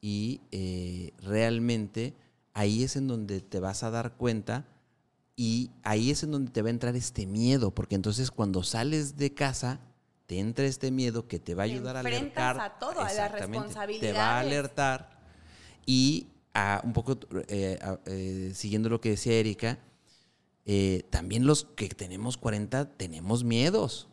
y 0.00 0.40
eh, 0.52 1.12
realmente 1.22 2.14
ahí 2.54 2.82
es 2.82 2.96
en 2.96 3.08
donde 3.08 3.40
te 3.40 3.60
vas 3.60 3.82
a 3.82 3.90
dar 3.90 4.16
cuenta 4.16 4.66
y 5.36 5.70
ahí 5.82 6.10
es 6.10 6.22
en 6.22 6.32
donde 6.32 6.50
te 6.50 6.62
va 6.62 6.68
a 6.68 6.70
entrar 6.70 6.96
este 6.96 7.26
miedo, 7.26 7.72
porque 7.72 7.94
entonces 7.94 8.30
cuando 8.30 8.62
sales 8.62 9.16
de 9.16 9.34
casa 9.34 9.80
te 10.26 10.38
entra 10.38 10.66
este 10.66 10.90
miedo 10.90 11.26
que 11.26 11.38
te 11.38 11.54
va 11.54 11.62
a 11.62 11.66
ayudar 11.66 11.96
a 11.96 12.00
alertar. 12.00 12.60
a 12.60 12.78
todo, 12.78 13.00
a 13.00 13.12
la 13.12 13.28
responsabilidad. 13.28 14.00
Te 14.00 14.12
va 14.12 14.36
a 14.36 14.40
alertar 14.40 15.20
y 15.86 16.26
a, 16.54 16.82
un 16.84 16.92
poco 16.92 17.18
eh, 17.48 17.78
eh, 18.06 18.52
siguiendo 18.54 18.88
lo 18.88 19.00
que 19.00 19.10
decía 19.10 19.34
Erika, 19.34 19.78
también 21.08 21.46
los 21.46 21.64
que 21.64 21.88
tenemos 21.88 22.36
40 22.36 22.96
tenemos 22.96 23.42
miedos. 23.42 24.08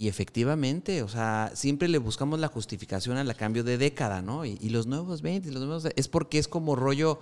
Y 0.00 0.08
efectivamente, 0.08 1.02
o 1.02 1.08
sea, 1.08 1.52
siempre 1.54 1.86
le 1.86 1.98
buscamos 1.98 2.40
la 2.40 2.48
justificación 2.48 3.18
al 3.18 3.36
cambio 3.36 3.64
de 3.64 3.76
década, 3.76 4.22
¿no? 4.22 4.46
Y, 4.46 4.56
los 4.70 4.86
nuevos 4.86 5.20
20, 5.20 5.50
los 5.50 5.62
nuevos... 5.62 5.88
Es 5.94 6.08
porque 6.08 6.38
es 6.38 6.48
como 6.48 6.74
rollo, 6.74 7.20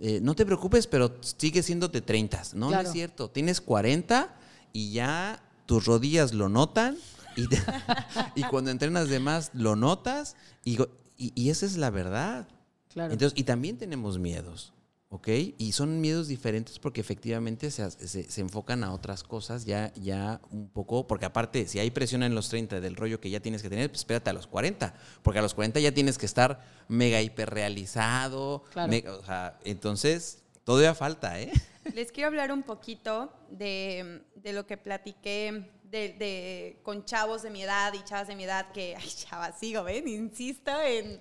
eh, 0.00 0.20
no 0.20 0.34
te 0.34 0.44
preocupes, 0.44 0.86
pero 0.86 1.16
sigue 1.22 1.62
siendo 1.62 1.88
de 1.88 2.02
30, 2.02 2.42
¿no? 2.56 2.70
No 2.70 2.78
es 2.78 2.92
cierto, 2.92 3.30
tienes 3.30 3.62
40 3.62 4.36
y 4.74 4.92
ya 4.92 5.42
tus 5.64 5.86
rodillas 5.86 6.34
lo 6.34 6.50
notan 6.50 6.98
y, 7.36 7.44
y 8.34 8.42
cuando 8.42 8.70
entrenas 8.70 9.08
de 9.08 9.18
más 9.18 9.50
lo 9.54 9.74
notas 9.74 10.36
y, 10.62 10.76
y, 11.16 11.48
esa 11.48 11.64
es 11.64 11.78
la 11.78 11.88
verdad. 11.88 12.46
Claro. 12.92 13.14
Entonces, 13.14 13.38
y 13.38 13.44
también 13.44 13.78
tenemos 13.78 14.18
miedos. 14.18 14.74
¿Ok? 15.10 15.28
Y 15.58 15.72
son 15.72 16.00
miedos 16.00 16.28
diferentes 16.28 16.78
porque 16.78 17.00
efectivamente 17.00 17.70
se, 17.70 17.90
se, 17.90 18.40
enfocan 18.40 18.84
a 18.84 18.92
otras 18.92 19.24
cosas 19.24 19.64
ya, 19.64 19.92
ya 19.94 20.40
un 20.50 20.68
poco, 20.68 21.06
porque 21.06 21.26
aparte, 21.26 21.66
si 21.66 21.80
hay 21.80 21.90
presión 21.90 22.22
en 22.22 22.34
los 22.34 22.48
30 22.48 22.80
del 22.80 22.96
rollo 22.96 23.20
que 23.20 23.28
ya 23.28 23.40
tienes 23.40 23.60
que 23.60 23.68
tener, 23.68 23.90
pues 23.90 24.00
espérate 24.00 24.30
a 24.30 24.32
los 24.32 24.46
40, 24.46 24.94
porque 25.22 25.40
a 25.40 25.42
los 25.42 25.52
40 25.54 25.80
ya 25.80 25.92
tienes 25.92 26.16
que 26.16 26.26
estar 26.26 26.64
mega 26.88 27.20
hiperrealizado, 27.20 28.64
o 28.74 29.24
sea, 29.24 29.58
entonces 29.64 30.44
todavía 30.64 30.94
falta, 30.94 31.40
¿eh? 31.40 31.52
Les 31.94 32.12
quiero 32.12 32.28
hablar 32.28 32.52
un 32.52 32.62
poquito 32.62 33.32
de, 33.50 34.22
de 34.36 34.52
lo 34.52 34.66
que 34.66 34.76
platiqué 34.76 35.70
de, 35.90 36.78
con 36.82 37.04
chavos 37.04 37.42
de 37.42 37.50
mi 37.50 37.62
edad 37.62 37.92
y 37.94 38.02
chavas 38.04 38.28
de 38.28 38.36
mi 38.36 38.44
edad 38.44 38.70
que, 38.72 38.94
ay, 38.96 39.08
chavas, 39.08 39.58
sigo, 39.58 39.82
¿ven? 39.82 40.06
Insisto 40.06 40.70
en 40.80 41.20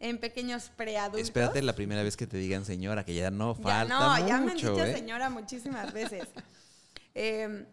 en 0.00 0.18
pequeños 0.18 0.70
preadultos. 0.76 1.22
Espérate 1.22 1.62
la 1.62 1.74
primera 1.74 2.02
vez 2.02 2.16
que 2.16 2.26
te 2.26 2.36
digan 2.36 2.64
señora, 2.64 3.04
que 3.04 3.14
ya 3.14 3.30
no 3.30 3.54
falta 3.54 3.88
ya 3.88 4.18
no, 4.18 4.28
ya 4.28 4.38
me 4.40 4.50
han 4.50 4.56
dicho 4.56 4.84
¿eh? 4.84 4.94
señora 4.94 5.30
muchísimas 5.30 5.92
veces. 5.92 6.28
Em, 7.20 7.66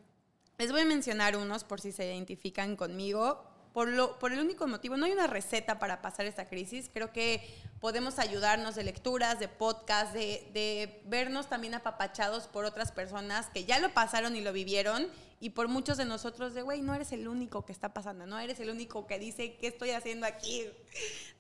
les 0.58 0.72
voy 0.72 0.82
a 0.82 0.86
mencionar 0.86 1.38
unos 1.38 1.64
por 1.64 1.80
si 1.80 1.92
se 1.92 2.06
identifican 2.06 2.76
conmigo. 2.76 3.44
Por, 3.76 3.90
lo, 3.90 4.18
por 4.20 4.32
el 4.32 4.40
único 4.40 4.68
motivo, 4.68 4.96
no 4.96 5.06
hay 5.06 5.12
una 5.12 5.28
receta 5.28 5.80
para 5.80 6.02
pasar 6.02 6.26
esta 6.26 6.48
crisis. 6.48 6.90
Creo 6.94 7.12
que 7.12 7.46
podemos 7.82 8.20
ayudarnos 8.20 8.76
de 8.76 8.86
lecturas, 8.86 9.38
de 9.38 9.50
podcast, 9.50 10.14
de, 10.14 10.50
de 10.54 11.02
vernos 11.08 11.50
también 11.50 11.74
apapachados 11.74 12.48
por 12.48 12.64
otras 12.64 12.94
personas 12.94 13.50
que 13.50 13.66
ya 13.66 13.80
lo 13.80 13.94
pasaron 13.94 14.38
y 14.38 14.40
lo 14.40 14.54
vivieron 14.54 15.10
y 15.42 15.50
por 15.50 15.68
muchos 15.68 15.98
de 15.98 16.06
nosotros 16.06 16.54
de, 16.54 16.62
güey, 16.62 16.82
no 16.84 16.96
eres 16.96 17.12
el 17.12 17.28
único 17.28 17.66
que 17.66 17.74
está 17.74 17.94
pasando, 17.94 18.26
no 18.26 18.40
eres 18.40 18.62
el 18.62 18.70
único 18.70 19.08
que 19.08 19.20
dice, 19.20 19.58
¿qué 19.58 19.68
estoy 19.68 19.90
haciendo 19.90 20.26
aquí 20.26 20.70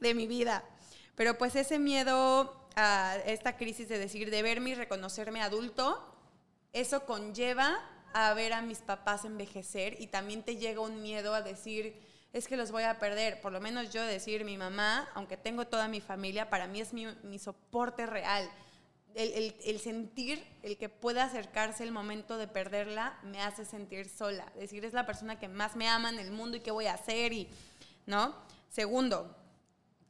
de 0.02 0.14
mi 0.14 0.28
vida? 0.28 0.66
Pero 1.16 1.38
pues 1.38 1.56
ese 1.56 1.80
miedo 1.80 2.68
a 2.76 3.16
esta 3.26 3.56
crisis 3.56 3.88
de 3.88 3.98
decir, 3.98 4.30
de 4.30 4.42
verme 4.42 4.72
y 4.72 4.76
reconocerme 4.76 5.42
adulto, 5.42 6.04
eso 6.74 7.06
conlleva 7.06 7.80
a 8.12 8.34
ver 8.34 8.52
a 8.52 8.62
mis 8.62 8.80
papás 8.80 9.24
envejecer 9.24 9.96
y 10.02 10.08
también 10.08 10.44
te 10.44 10.58
llega 10.58 10.82
un 10.82 11.02
miedo 11.02 11.34
a 11.34 11.42
decir, 11.42 12.05
es 12.36 12.48
que 12.48 12.58
los 12.58 12.72
voy 12.72 12.84
a 12.84 13.00
perder. 13.00 13.42
Por 13.42 13.52
lo 13.52 13.60
menos 13.60 13.92
yo 13.92 14.04
decir, 14.04 14.46
mi 14.46 14.58
mamá, 14.58 15.10
aunque 15.16 15.38
tengo 15.38 15.66
toda 15.66 15.88
mi 15.88 16.02
familia, 16.02 16.50
para 16.50 16.68
mí 16.68 16.82
es 16.82 16.94
mi, 16.94 17.08
mi 17.24 17.40
soporte 17.40 18.06
real 18.06 18.50
el, 19.16 19.80
sentir, 19.80 20.46
el 20.62 20.78
que 20.78 20.90
pueda 20.90 21.24
acercarse 21.24 21.84
el 21.84 21.92
momento 21.92 22.38
de 22.38 22.48
perderla, 22.48 23.18
me 23.24 23.42
hace 23.42 23.64
sentir 23.64 24.10
sola. 24.10 24.52
Decir, 24.56 24.84
es 24.84 24.94
la 24.94 25.06
persona 25.06 25.40
que 25.40 25.48
más 25.48 25.76
me 25.76 25.88
ama 25.88 26.10
en 26.10 26.20
el 26.20 26.32
mundo 26.32 26.58
y 26.58 26.60
qué 26.60 26.72
voy 26.72 26.88
a 26.88 26.96
hacer, 26.96 27.32
y, 27.32 27.48
¿no? 28.06 28.36
Segundo, 28.70 29.36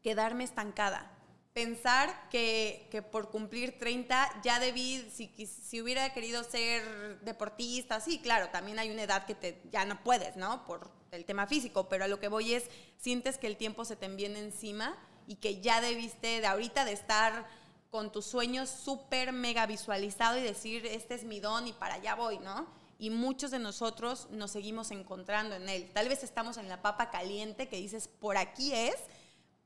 quedarme 0.02 0.44
estancada. 0.44 1.12
Pensar 1.54 2.30
que, 2.30 2.90
por 3.12 3.30
cumplir 3.30 3.78
30 3.78 4.42
ya 4.44 4.60
debí, 4.60 5.08
si, 5.14 5.28
si, 5.46 5.82
hubiera 5.82 6.12
querido 6.14 6.44
ser 6.44 7.20
deportista, 7.22 8.02
sí, 8.02 8.20
claro, 8.20 8.50
también 8.50 8.80
hay 8.80 8.90
una 8.90 9.04
edad 9.04 9.26
que 9.26 9.36
te, 9.36 9.62
ya 9.72 9.86
no 9.86 10.04
puedes, 10.04 10.36
¿no? 10.36 10.66
Por 10.66 10.90
el 11.12 11.26
tema 11.26 11.48
físico, 11.48 11.88
pero 11.90 12.06
a 12.06 12.08
lo 12.08 12.20
que 12.20 12.28
voy 12.28 12.54
es, 12.54 12.70
sientes 12.98 13.38
que 13.38 13.48
el 13.48 13.58
tiempo 13.58 13.86
se 13.86 13.96
te 13.96 14.08
viene 14.08 14.40
encima 14.40 14.98
y 15.28 15.36
que 15.36 15.62
ya 15.62 15.82
debiste 15.82 16.42
de 16.42 16.48
ahorita 16.48 16.86
de 16.86 16.94
estar 16.94 17.48
con 17.90 18.12
tus 18.12 18.26
sueños 18.26 18.70
súper 18.70 19.32
mega 19.32 19.66
visualizado 19.66 20.38
y 20.38 20.44
decir, 20.44 20.86
este 20.86 21.16
es 21.16 21.24
mi 21.24 21.40
don 21.40 21.68
y 21.68 21.74
para 21.74 21.96
allá 21.96 22.16
voy, 22.16 22.40
¿no? 22.40 22.68
Y 23.00 23.10
muchos 23.10 23.52
de 23.52 23.60
nosotros 23.60 24.28
nos 24.32 24.52
seguimos 24.52 24.92
encontrando 24.92 25.56
en 25.56 25.70
él. 25.70 25.90
Tal 25.94 26.10
vez 26.10 26.24
estamos 26.24 26.58
en 26.58 26.68
la 26.68 26.82
papa 26.82 27.10
caliente 27.10 27.68
que 27.68 27.78
dices, 27.78 28.08
por 28.08 28.38
aquí 28.38 28.74
es, 28.74 28.96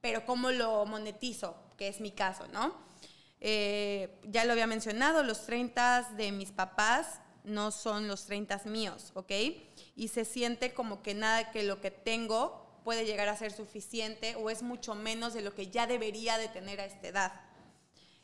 pero 0.01 0.25
¿cómo 0.25 0.51
lo 0.51 0.85
monetizo? 0.85 1.55
Que 1.77 1.87
es 1.87 2.01
mi 2.01 2.11
caso, 2.11 2.47
¿no? 2.49 2.75
Eh, 3.41 4.19
ya 4.25 4.45
lo 4.45 4.51
había 4.51 4.67
mencionado, 4.67 5.23
los 5.23 5.45
30 5.45 6.11
de 6.15 6.31
mis 6.31 6.51
papás 6.51 7.21
no 7.43 7.71
son 7.71 8.07
los 8.07 8.25
30 8.25 8.61
míos, 8.65 9.11
¿ok? 9.15 9.31
Y 9.99 10.07
se 10.07 10.23
siente 10.23 10.73
como 10.73 11.03
que 11.03 11.13
nada 11.13 11.51
que 11.51 11.61
lo 11.63 11.81
que 11.81 11.91
tengo 11.91 12.65
puede 12.85 13.05
llegar 13.05 13.27
a 13.27 13.35
ser 13.35 13.51
suficiente 13.51 14.33
o 14.35 14.49
es 14.49 14.63
mucho 14.63 14.95
menos 14.95 15.33
de 15.33 15.41
lo 15.41 15.53
que 15.53 15.67
ya 15.67 15.87
debería 15.87 16.37
de 16.37 16.47
tener 16.47 16.79
a 16.79 16.85
esta 16.85 17.09
edad. 17.09 17.41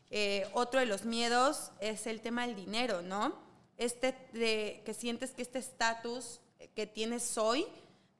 Eh, 0.09 0.47
otro 0.53 0.79
de 0.79 0.85
los 0.85 1.03
miedos 1.03 1.71
es 1.81 2.07
el 2.07 2.21
tema 2.21 2.47
del 2.47 2.55
dinero, 2.55 3.01
¿no? 3.01 3.37
Este 3.75 4.15
de 4.31 4.83
que 4.85 4.93
sientes 4.93 5.31
que 5.31 5.41
este 5.41 5.59
estatus 5.59 6.39
que 6.75 6.87
tienes 6.87 7.37
hoy, 7.37 7.67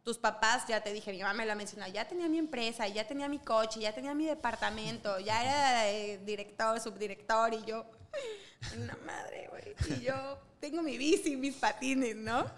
tus 0.03 0.17
papás, 0.17 0.67
ya 0.67 0.81
te 0.81 0.91
dije, 0.91 1.13
mi 1.13 1.19
mamá 1.19 1.33
me 1.33 1.45
lo 1.45 1.55
mencionó, 1.55 1.87
ya 1.87 2.05
tenía 2.05 2.27
mi 2.27 2.39
empresa, 2.39 2.89
ya 2.89 3.07
tenía 3.07 3.29
mi 3.29 3.39
coche, 3.39 3.79
ya 3.79 3.95
tenía 3.95 4.13
mi 4.13 4.25
departamento, 4.25 5.17
ya 5.21 5.41
era 5.41 5.89
eh, 5.89 6.19
director, 6.25 6.77
subdirector 6.81 7.53
y 7.53 7.63
yo, 7.63 7.85
una 8.77 8.97
madre, 9.05 9.47
güey, 9.49 9.97
y 9.97 10.03
yo 10.03 10.39
tengo 10.59 10.81
mi 10.81 10.97
bici, 10.97 11.37
mis 11.37 11.55
patines, 11.55 12.17
¿no? 12.17 12.51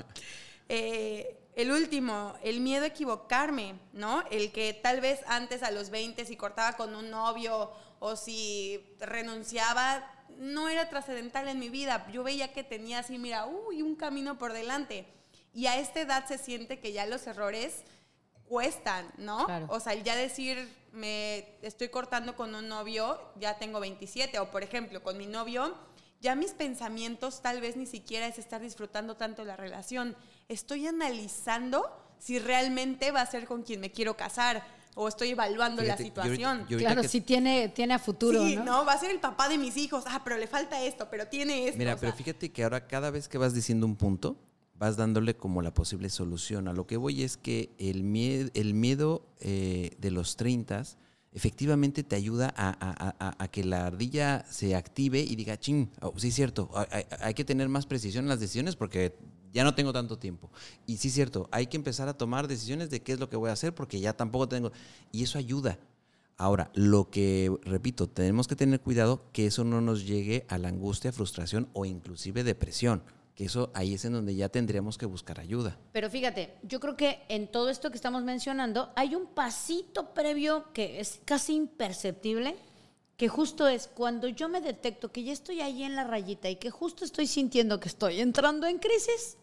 Eh, 0.69 1.37
el 1.55 1.71
último, 1.71 2.35
el 2.43 2.59
miedo 2.59 2.83
a 2.83 2.87
equivocarme, 2.87 3.79
¿no? 3.91 4.23
El 4.29 4.51
que 4.51 4.73
tal 4.73 5.01
vez 5.01 5.21
antes 5.25 5.63
a 5.63 5.71
los 5.71 5.89
20 5.89 6.23
si 6.25 6.35
cortaba 6.35 6.77
con 6.77 6.93
un 6.93 7.09
novio 7.09 7.71
o 7.99 8.15
si 8.15 8.95
renunciaba, 8.99 10.07
no 10.37 10.69
era 10.69 10.89
trascendental 10.89 11.47
en 11.47 11.57
mi 11.57 11.69
vida. 11.69 12.07
Yo 12.11 12.23
veía 12.23 12.53
que 12.53 12.63
tenía 12.63 12.99
así, 12.99 13.17
mira, 13.17 13.47
uy, 13.47 13.81
un 13.81 13.95
camino 13.95 14.37
por 14.37 14.53
delante. 14.53 15.07
Y 15.53 15.65
a 15.65 15.77
esta 15.77 16.01
edad 16.01 16.27
se 16.27 16.37
siente 16.37 16.79
que 16.79 16.93
ya 16.93 17.07
los 17.07 17.25
errores 17.25 17.83
cuestan, 18.47 19.11
¿no? 19.17 19.47
O 19.69 19.79
sea, 19.79 19.95
ya 19.95 20.15
decir, 20.15 20.71
me 20.91 21.57
estoy 21.61 21.89
cortando 21.89 22.35
con 22.35 22.53
un 22.55 22.67
novio, 22.67 23.19
ya 23.35 23.57
tengo 23.57 23.79
27, 23.79 24.39
o 24.39 24.51
por 24.51 24.63
ejemplo, 24.63 25.01
con 25.01 25.17
mi 25.17 25.25
novio, 25.25 25.75
ya 26.21 26.35
mis 26.35 26.51
pensamientos 26.51 27.41
tal 27.41 27.61
vez 27.61 27.75
ni 27.75 27.85
siquiera 27.85 28.27
es 28.27 28.39
estar 28.39 28.61
disfrutando 28.61 29.17
tanto 29.17 29.43
la 29.43 29.55
relación. 29.55 30.15
Estoy 30.49 30.87
analizando 30.87 31.83
si 32.19 32.39
realmente 32.39 33.11
va 33.11 33.21
a 33.21 33.25
ser 33.25 33.45
con 33.45 33.63
quien 33.63 33.81
me 33.81 33.91
quiero 33.91 34.15
casar 34.15 34.65
o 34.95 35.07
estoy 35.07 35.29
evaluando 35.29 35.83
la 35.83 35.97
situación. 35.97 36.65
claro, 36.67 37.03
si 37.03 37.21
tiene, 37.21 37.69
tiene 37.69 37.93
a 37.93 37.99
futuro. 37.99 38.43
Sí, 38.45 38.55
¿no? 38.55 38.85
va 38.85 38.93
a 38.93 38.97
ser 38.97 39.11
el 39.11 39.19
papá 39.19 39.49
de 39.49 39.57
mis 39.57 39.75
hijos. 39.77 40.05
Ah, 40.07 40.21
pero 40.23 40.37
le 40.37 40.47
falta 40.47 40.81
esto, 40.81 41.07
pero 41.11 41.27
tiene 41.27 41.65
esto. 41.65 41.77
Mira, 41.77 41.97
pero 41.97 42.13
fíjate 42.13 42.51
que 42.51 42.63
ahora 42.63 42.87
cada 42.87 43.11
vez 43.11 43.27
que 43.27 43.37
vas 43.37 43.53
diciendo 43.53 43.85
un 43.85 43.95
punto, 43.95 44.37
vas 44.73 44.95
dándole 44.95 45.35
como 45.35 45.61
la 45.61 45.73
posible 45.73 46.09
solución. 46.09 46.67
A 46.67 46.73
lo 46.73 46.87
que 46.87 46.97
voy 46.97 47.23
es 47.23 47.37
que 47.37 47.75
el 47.77 48.03
miedo, 48.03 48.49
el 48.53 48.73
miedo 48.73 49.27
eh, 49.41 49.91
de 49.99 50.11
los 50.11 50.37
30 50.37 50.83
efectivamente 51.33 52.03
te 52.03 52.15
ayuda 52.15 52.51
a, 52.57 53.47
que 53.51 53.63
la 53.63 53.85
ardilla 53.85 54.43
se 54.49 54.75
active 54.75 55.19
y 55.19 55.35
diga, 55.35 55.59
ching, 55.59 55.91
oh, 56.01 56.13
sí 56.17 56.29
es 56.29 56.35
cierto, 56.35 56.71
hay, 57.21 57.33
que 57.35 57.45
tener 57.45 57.69
más 57.69 57.85
precisión 57.85 58.25
en 58.25 58.29
las 58.29 58.39
decisiones 58.39 58.75
porque 58.75 59.15
ya 59.53 59.63
no 59.63 59.75
tengo 59.75 59.93
tanto 59.93 60.17
tiempo. 60.17 60.49
Y 60.85 60.97
sí 60.97 61.09
cierto, 61.09 61.49
hay 61.51 61.67
que 61.67 61.77
empezar 61.77 62.07
a 62.07 62.17
tomar 62.17 62.47
decisiones 62.47 62.89
de 62.89 63.01
qué 63.01 63.13
es 63.13 63.19
lo 63.19 63.29
que 63.29 63.37
voy 63.37 63.49
a 63.49 63.53
hacer 63.53 63.73
porque 63.73 63.99
ya 63.99 64.13
tampoco 64.13 64.47
tengo... 64.47 64.71
Y 65.11 65.23
eso 65.23 65.37
ayuda. 65.37 65.79
Ahora, 66.37 66.69
lo 66.73 67.09
que, 67.09 67.51
repito, 67.63 68.07
tenemos 68.07 68.47
que 68.47 68.55
tener 68.55 68.79
cuidado 68.79 69.23
que 69.33 69.47
eso 69.47 69.63
no 69.63 69.81
nos 69.81 70.05
llegue 70.05 70.45
a 70.49 70.57
la 70.57 70.67
angustia, 70.67 71.11
frustración 71.11 71.67
o 71.73 71.85
inclusive 71.85 72.43
depresión 72.43 73.01
que 73.37 73.45
eso 73.45 73.69
ahí 73.75 73.93
es 73.93 74.03
en 74.03 74.13
donde 74.13 74.35
ya 74.35 74.49
tendríamos 74.49 74.97
que 74.97 75.05
buscar 75.05 75.39
ayuda. 75.39 75.77
Pero 75.91 76.09
fíjate, 76.09 76.55
yo 76.63 76.79
creo 76.79 76.97
que 76.97 77.19
en 77.29 77.47
todo 77.47 77.69
esto 77.69 77.91
que 77.91 77.95
estamos 77.95 78.23
mencionando 78.23 78.91
hay 78.95 79.13
un 79.13 79.27
pasito 79.27 80.15
previo 80.15 80.73
que 80.73 80.99
es 80.99 81.21
casi 81.23 81.53
imperceptible, 81.53 82.55
que 83.17 83.27
justo 83.27 83.67
es 83.67 83.87
cuando 83.87 84.27
yo 84.27 84.47
me 84.47 84.61
detecto 84.61 85.11
que 85.11 85.23
ya 85.23 85.33
estoy 85.33 85.61
ahí 85.61 85.83
en 85.83 85.95
la 85.95 86.03
rayita 86.03 86.49
y 86.49 86.55
que 86.55 86.69
justo 86.69 87.03
estoy 87.03 87.27
sintiendo 87.27 87.79
que 87.79 87.89
estoy 87.89 88.21
entrando 88.21 88.67
en 88.67 88.77
crisis, 88.77 89.37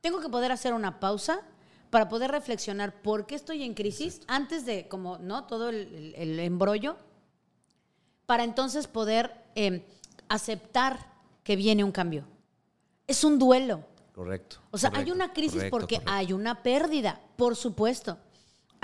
tengo 0.00 0.20
que 0.20 0.28
poder 0.28 0.52
hacer 0.52 0.74
una 0.74 1.00
pausa 1.00 1.40
para 1.90 2.08
poder 2.08 2.32
reflexionar 2.32 3.00
por 3.02 3.26
qué 3.26 3.36
estoy 3.36 3.62
en 3.62 3.74
crisis 3.74 4.20
antes 4.26 4.66
de 4.66 4.88
como 4.88 5.18
no 5.18 5.44
todo 5.44 5.68
el, 5.70 6.40
embrollo 6.40 6.96
para 8.26 8.42
entonces 8.42 8.88
poder 8.88 9.32
em, 9.54 9.82
aceptar 10.28 11.14
que 11.44 11.54
viene 11.54 11.84
un 11.84 11.92
cambio 11.92 12.26
es 13.06 13.24
un 13.24 13.38
duelo. 13.38 13.84
Correcto. 14.14 14.58
O 14.70 14.78
sea, 14.78 14.92
hay 14.94 15.10
una 15.10 15.32
crisis 15.32 15.64
porque 15.70 16.00
hay 16.06 16.32
una 16.32 16.62
pérdida, 16.62 17.20
por 17.36 17.56
supuesto. 17.56 18.18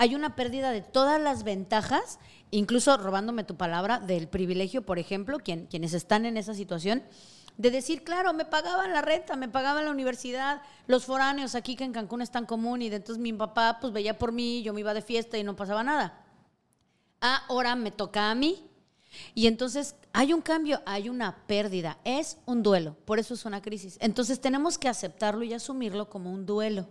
Hay 0.01 0.15
una 0.15 0.35
pérdida 0.35 0.71
de 0.71 0.81
todas 0.81 1.21
las 1.21 1.43
ventajas, 1.43 2.17
incluso 2.49 2.97
robándome 2.97 3.43
tu 3.43 3.55
palabra, 3.55 3.99
del 3.99 4.27
privilegio, 4.27 4.81
por 4.81 4.97
ejemplo, 4.97 5.37
quien, 5.37 5.67
quienes 5.67 5.93
están 5.93 6.25
en 6.25 6.37
esa 6.37 6.55
situación, 6.55 7.03
de 7.57 7.69
decir, 7.69 8.03
claro, 8.03 8.33
me 8.33 8.45
pagaban 8.45 8.93
la 8.93 9.03
renta, 9.03 9.35
me 9.35 9.47
pagaban 9.47 9.85
la 9.85 9.91
universidad, 9.91 10.63
los 10.87 11.05
foráneos 11.05 11.53
aquí 11.53 11.75
que 11.75 11.83
en 11.83 11.93
Cancún 11.93 12.23
es 12.23 12.31
tan 12.31 12.47
común 12.47 12.81
y 12.81 12.89
de 12.89 12.95
entonces 12.95 13.21
mi 13.21 13.31
papá 13.31 13.77
pues 13.79 13.93
veía 13.93 14.17
por 14.17 14.31
mí, 14.31 14.63
yo 14.63 14.73
me 14.73 14.79
iba 14.79 14.95
de 14.95 15.03
fiesta 15.03 15.37
y 15.37 15.43
no 15.43 15.55
pasaba 15.55 15.83
nada. 15.83 16.25
Ahora 17.19 17.75
me 17.75 17.91
toca 17.91 18.31
a 18.31 18.33
mí 18.33 18.67
y 19.35 19.45
entonces 19.45 19.95
hay 20.13 20.33
un 20.33 20.41
cambio, 20.41 20.81
hay 20.87 21.09
una 21.09 21.45
pérdida, 21.45 21.99
es 22.05 22.39
un 22.47 22.63
duelo, 22.63 22.95
por 23.05 23.19
eso 23.19 23.35
es 23.35 23.45
una 23.45 23.61
crisis. 23.61 23.99
Entonces 24.01 24.41
tenemos 24.41 24.79
que 24.79 24.89
aceptarlo 24.89 25.43
y 25.43 25.53
asumirlo 25.53 26.09
como 26.09 26.31
un 26.31 26.47
duelo, 26.47 26.87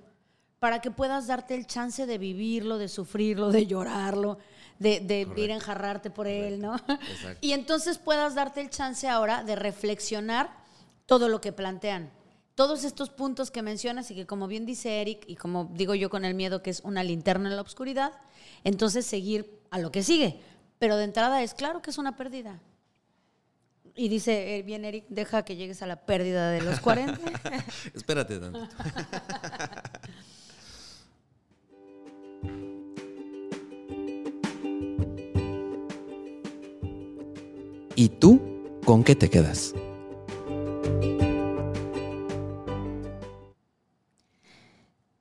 para 0.61 0.81
que 0.81 0.93
puedas 0.93 1.27
darte 1.27 1.57
el 1.57 1.67
chance 1.67 2.07
de 2.07 2.19
vivirlo, 2.19 2.79
de 2.79 2.89
sufrirlo, 2.89 3.51
de 3.51 3.67
llorarlo, 3.67 4.39
de, 4.79 5.01
de 5.01 5.27
ir 5.37 5.51
a 5.51 5.57
enjarrarte 5.57 6.11
por 6.11 6.29
él, 6.29 6.61
¿no? 6.61 6.77
Y 7.41 7.53
entonces 7.53 7.99
puedas 7.99 8.37
darte 8.37 8.61
el 8.61 8.71
chance 8.71 9.09
ahora 9.09 9.43
de 9.43 9.57
reflexionar 9.57 10.55
todo 11.07 11.29
lo 11.29 11.41
que 11.41 11.53
plantean. 11.53 12.11
Todos 12.55 12.85
estos 12.85 13.11
puntos 13.11 13.51
que 13.51 13.63
mencionas 13.63 14.11
y 14.13 14.15
que 14.15 14.27
como 14.27 14.47
bien 14.47 14.67
dice 14.67 15.01
Eric, 15.01 15.25
y 15.27 15.35
como 15.35 15.65
digo 15.73 15.97
yo 15.97 16.11
con 16.11 16.25
el 16.25 16.35
miedo 16.35 16.63
que 16.63 16.71
es 16.71 16.81
una 16.85 17.03
linterna 17.03 17.49
en 17.49 17.57
la 17.57 17.63
oscuridad, 17.63 18.13
entonces 18.63 19.05
seguir 19.05 19.59
a 19.71 19.79
lo 19.79 19.91
que 19.91 20.05
sigue 20.05 20.41
pero 20.81 20.97
de 20.97 21.05
entrada 21.05 21.43
es 21.43 21.53
claro 21.53 21.83
que 21.83 21.91
es 21.91 21.99
una 21.99 22.17
pérdida. 22.17 22.59
Y 23.95 24.09
dice 24.09 24.57
eh, 24.57 24.63
bien 24.63 24.87
Eric, 24.87 25.05
deja 25.11 25.45
que 25.45 25.55
llegues 25.55 25.83
a 25.83 25.87
la 25.87 26.07
pérdida 26.07 26.51
de 26.51 26.63
los 26.63 26.81
40. 26.81 27.21
Espérate 27.95 28.39
tanto. 28.39 28.67
¿Y 38.01 38.09
tú 38.09 38.41
con 38.87 39.05
qué 39.05 39.15
te 39.15 39.29
quedas? 39.29 39.75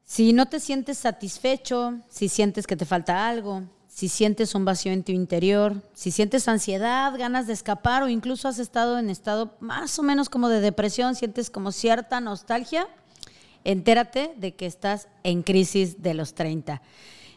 Si 0.05 0.31
no 0.31 0.45
te 0.45 0.61
sientes 0.61 0.97
satisfecho, 0.97 1.99
si 2.07 2.29
sientes 2.29 2.65
que 2.67 2.77
te 2.77 2.85
falta 2.85 3.27
algo, 3.27 3.63
si 3.89 4.07
sientes 4.07 4.55
un 4.55 4.63
vacío 4.63 4.93
en 4.93 5.03
tu 5.03 5.11
interior, 5.11 5.83
si 5.93 6.11
sientes 6.11 6.47
ansiedad, 6.47 7.13
ganas 7.17 7.47
de 7.47 7.53
escapar 7.53 8.01
o 8.03 8.07
incluso 8.07 8.47
has 8.47 8.59
estado 8.59 8.97
en 8.97 9.09
estado 9.09 9.57
más 9.59 9.99
o 9.99 10.03
menos 10.03 10.29
como 10.29 10.47
de 10.47 10.61
depresión, 10.61 11.15
sientes 11.15 11.49
como 11.49 11.73
cierta 11.73 12.21
nostalgia, 12.21 12.87
entérate 13.65 14.31
de 14.37 14.55
que 14.55 14.67
estás 14.67 15.09
en 15.23 15.43
crisis 15.43 16.01
de 16.01 16.13
los 16.13 16.33
30. 16.33 16.81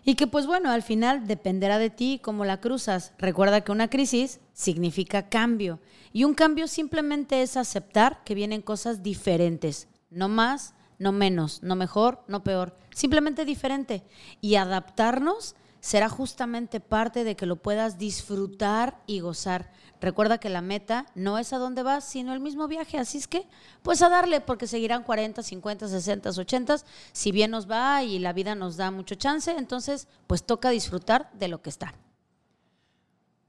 Y 0.05 0.17
que 0.17 0.27
pues 0.27 0.47
bueno, 0.47 0.71
al 0.71 0.83
final 0.83 1.27
dependerá 1.27 1.79
de 1.79 1.91
ti 1.91 2.21
cómo 2.23 2.45
la 2.45 2.61
cruzas. 2.61 3.13
Recuerda 3.19 3.61
que 3.61 3.73
una 3.73 3.89
crisis 3.89 4.41
significa 4.53 5.29
cambio. 5.29 5.81
Y 6.13 6.25
un 6.25 6.35
cambio 6.35 6.67
simplemente 6.67 7.43
es 7.43 7.57
aceptar 7.57 8.23
que 8.25 8.35
vienen 8.35 8.63
cosas 8.63 9.03
diferentes, 9.03 9.89
no 10.11 10.29
más, 10.29 10.75
no 10.99 11.13
menos, 11.13 11.63
no 11.63 11.77
mejor, 11.77 12.23
no 12.29 12.43
peor, 12.43 12.77
simplemente 12.95 13.45
diferente. 13.45 14.05
Y 14.41 14.57
adaptarnos 14.57 15.55
será 15.81 16.09
justamente 16.09 16.81
parte 16.81 17.25
de 17.25 17.35
que 17.35 17.47
lo 17.47 17.57
puedas 17.57 17.99
disfrutar 17.99 19.03
y 19.07 19.21
gozar. 19.21 19.73
Recuerda 20.03 20.39
que 20.39 20.51
la 20.51 20.63
meta 20.63 21.07
no 21.15 21.39
es 21.39 21.53
a 21.53 21.59
dónde 21.59 21.85
vas, 21.85 22.05
sino 22.05 22.33
el 22.33 22.41
mismo 22.41 22.67
viaje. 22.67 22.99
Así 22.99 23.19
es 23.19 23.29
que, 23.29 23.47
pues 23.83 24.03
a 24.03 24.09
darle, 24.09 24.41
porque 24.41 24.67
seguirán 24.67 25.05
40, 25.05 25.45
50, 25.45 25.87
60, 25.87 26.31
80. 26.31 26.77
Si 27.13 27.31
bien 27.31 27.53
nos 27.53 27.71
va 27.71 28.03
y 28.03 28.19
la 28.19 28.33
vida 28.33 28.57
nos 28.57 28.77
da 28.77 28.91
mucho 28.91 29.15
chance, 29.15 29.53
entonces, 29.53 30.09
pues 30.27 30.43
toca 30.43 30.71
disfrutar 30.71 31.31
de 31.35 31.47
lo 31.47 31.63
que 31.63 31.71
está. 31.71 31.95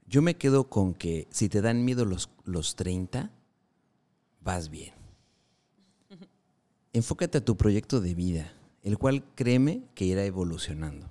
Yo 0.06 0.22
me 0.22 0.36
quedo 0.36 0.70
con 0.70 0.94
que 0.94 1.26
si 1.32 1.48
te 1.48 1.60
dan 1.60 1.84
miedo 1.84 2.04
los, 2.04 2.30
los 2.44 2.76
30, 2.76 3.32
vas 4.40 4.68
bien. 4.68 4.94
Enfócate 6.92 7.38
a 7.38 7.44
tu 7.44 7.56
proyecto 7.56 8.00
de 8.00 8.14
vida, 8.14 8.52
el 8.84 8.96
cual 8.96 9.24
créeme 9.34 9.82
que 9.96 10.04
irá 10.04 10.22
evolucionando. 10.22 11.10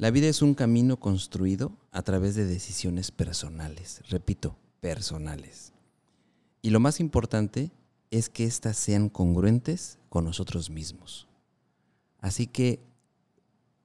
La 0.00 0.10
vida 0.10 0.28
es 0.28 0.40
un 0.40 0.54
camino 0.54 0.98
construido 0.98 1.76
a 1.92 2.00
través 2.00 2.34
de 2.34 2.46
decisiones 2.46 3.10
personales, 3.10 4.00
repito, 4.08 4.56
personales. 4.80 5.74
Y 6.62 6.70
lo 6.70 6.80
más 6.80 7.00
importante 7.00 7.70
es 8.10 8.30
que 8.30 8.44
éstas 8.46 8.78
sean 8.78 9.10
congruentes 9.10 9.98
con 10.08 10.24
nosotros 10.24 10.70
mismos. 10.70 11.28
Así 12.18 12.46
que 12.46 12.80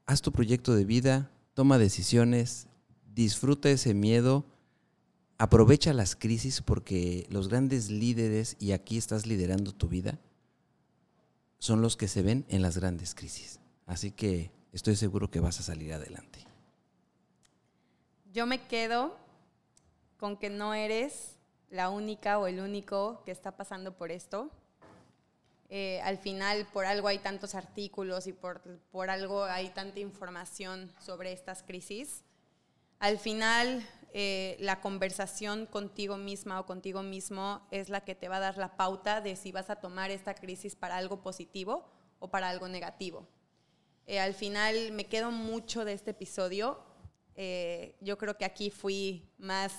haz 0.06 0.22
tu 0.22 0.32
proyecto 0.32 0.74
de 0.74 0.86
vida, 0.86 1.30
toma 1.54 1.78
decisiones, 1.78 2.68
disfruta 3.14 3.70
ese 3.70 3.94
miedo 3.94 4.46
aprovecha 5.38 5.92
las 5.92 6.16
crisis 6.16 6.62
porque 6.62 7.28
los 7.30 7.50
grandes 7.50 7.90
líderes, 7.92 8.56
y 8.58 8.72
aquí 8.72 8.98
estás 8.98 9.26
liderando 9.26 9.74
tu 9.74 9.90
vida, 9.90 10.18
son 11.60 11.82
los 11.82 11.98
que 11.98 12.08
se 12.08 12.22
ven 12.22 12.46
en 12.48 12.62
las 12.62 12.78
grandes 12.78 13.16
crisis. 13.16 13.60
Así 13.86 14.12
que 14.12 14.56
estoy 14.76 14.98
seguro 14.98 15.32
que 15.32 15.40
vas 15.40 15.60
a 15.60 15.64
salir 15.64 15.94
adelante. 15.94 16.46
Yo 18.34 18.46
me 18.46 18.68
quedo 18.68 19.18
con 20.18 20.36
que 20.36 20.50
no 20.50 20.74
eres 20.74 21.38
la 21.70 21.90
única 21.90 22.38
o 22.40 22.48
el 22.48 22.60
único 22.60 23.24
que 23.24 23.32
está 23.32 23.56
pasando 23.56 23.96
por 23.96 24.12
esto. 24.12 24.52
Eh, 25.70 26.02
al 26.02 26.18
final, 26.18 26.68
por 26.74 26.86
algo 26.86 27.08
hay 27.08 27.20
tantos 27.20 27.56
artículos 27.56 28.28
y 28.28 28.34
por, 28.34 28.62
por 28.92 29.10
algo 29.10 29.46
hay 29.46 29.70
tanta 29.70 30.02
información 30.02 30.92
sobre 31.00 31.32
estas 31.32 31.64
crisis. 31.64 32.24
Al 33.00 33.18
final, 33.18 33.88
eh, 34.14 34.58
la 34.60 34.82
conversación 34.82 35.68
contigo 35.68 36.18
misma 36.18 36.60
o 36.60 36.66
contigo 36.66 37.02
mismo 37.02 37.66
es 37.72 37.88
la 37.88 38.02
que 38.02 38.14
te 38.14 38.28
va 38.28 38.38
a 38.38 38.42
dar 38.42 38.58
la 38.58 38.76
pauta 38.76 39.22
de 39.22 39.38
si 39.38 39.54
vas 39.54 39.70
a 39.70 39.78
tomar 39.78 40.12
esta 40.12 40.36
crisis 40.36 40.76
para 40.76 40.98
algo 40.98 41.22
positivo 41.22 41.86
o 42.20 42.30
para 42.30 42.50
algo 42.50 42.68
negativo. 42.68 43.26
Eh, 44.08 44.20
al 44.20 44.34
final 44.34 44.92
me 44.92 45.06
quedo 45.06 45.32
mucho 45.32 45.86
de 45.86 45.94
este 45.94 46.12
episodio. 46.12 46.84
Eh, 47.36 47.96
yo 48.02 48.18
creo 48.18 48.38
que 48.38 48.46
aquí 48.46 48.70
fui 48.70 49.30
más 49.38 49.74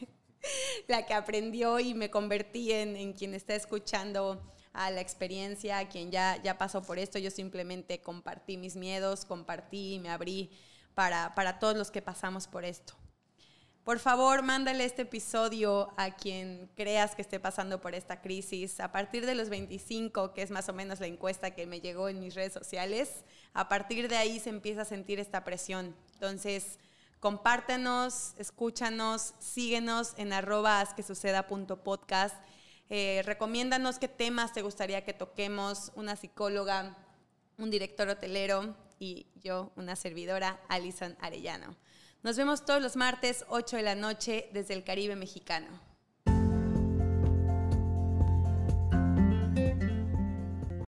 la 0.86 1.06
que 1.06 1.14
aprendió 1.14 1.80
y 1.80 1.94
me 1.94 2.10
convertí 2.10 2.72
en, 2.72 2.96
en, 2.96 3.12
quien 3.14 3.34
está 3.34 3.54
escuchando 3.54 4.42
a 4.72 4.90
la 4.90 5.00
experiencia, 5.00 5.78
a 5.78 5.88
quien 5.88 6.10
ya, 6.10 6.40
ya 6.42 6.58
pasó 6.58 6.82
por 6.82 6.98
esto. 6.98 7.18
Yo 7.18 7.30
simplemente 7.30 8.00
compartí 8.00 8.56
mis 8.56 8.76
miedos, 8.76 9.24
compartí 9.24 9.94
y 9.94 9.98
me 9.98 10.10
abrí 10.10 10.50
para, 10.94 11.34
para 11.34 11.58
todos 11.58 11.76
los 11.76 11.90
que 11.90 12.02
pasamos 12.02 12.46
por 12.46 12.64
esto. 12.64 12.94
Por 13.88 14.00
favor, 14.00 14.42
mándale 14.42 14.84
este 14.84 15.00
episodio 15.00 15.94
a 15.96 16.14
quien 16.14 16.68
creas 16.76 17.14
que 17.14 17.22
esté 17.22 17.40
pasando 17.40 17.80
por 17.80 17.94
esta 17.94 18.20
crisis. 18.20 18.80
A 18.80 18.92
partir 18.92 19.24
de 19.24 19.34
los 19.34 19.48
25, 19.48 20.34
que 20.34 20.42
es 20.42 20.50
más 20.50 20.68
o 20.68 20.74
menos 20.74 21.00
la 21.00 21.06
encuesta 21.06 21.52
que 21.52 21.66
me 21.66 21.80
llegó 21.80 22.10
en 22.10 22.20
mis 22.20 22.34
redes 22.34 22.52
sociales, 22.52 23.24
a 23.54 23.70
partir 23.70 24.10
de 24.10 24.18
ahí 24.18 24.40
se 24.40 24.50
empieza 24.50 24.82
a 24.82 24.84
sentir 24.84 25.18
esta 25.18 25.42
presión. 25.42 25.96
Entonces, 26.12 26.78
compártenos, 27.18 28.34
escúchanos, 28.36 29.32
síguenos 29.38 30.12
en 30.18 30.34
arroba. 30.34 30.86
Eh, 32.90 33.22
recomiéndanos 33.24 33.98
qué 33.98 34.08
temas 34.08 34.52
te 34.52 34.60
gustaría 34.60 35.02
que 35.06 35.14
toquemos, 35.14 35.92
una 35.94 36.14
psicóloga, 36.14 36.94
un 37.56 37.70
director 37.70 38.06
hotelero 38.10 38.76
y 38.98 39.28
yo, 39.42 39.72
una 39.76 39.96
servidora, 39.96 40.60
Alison 40.68 41.16
Arellano. 41.22 41.74
Nos 42.22 42.36
vemos 42.36 42.64
todos 42.64 42.82
los 42.82 42.96
martes, 42.96 43.44
8 43.48 43.76
de 43.76 43.82
la 43.82 43.94
noche, 43.94 44.48
desde 44.52 44.74
el 44.74 44.82
Caribe 44.82 45.14
mexicano. 45.14 45.68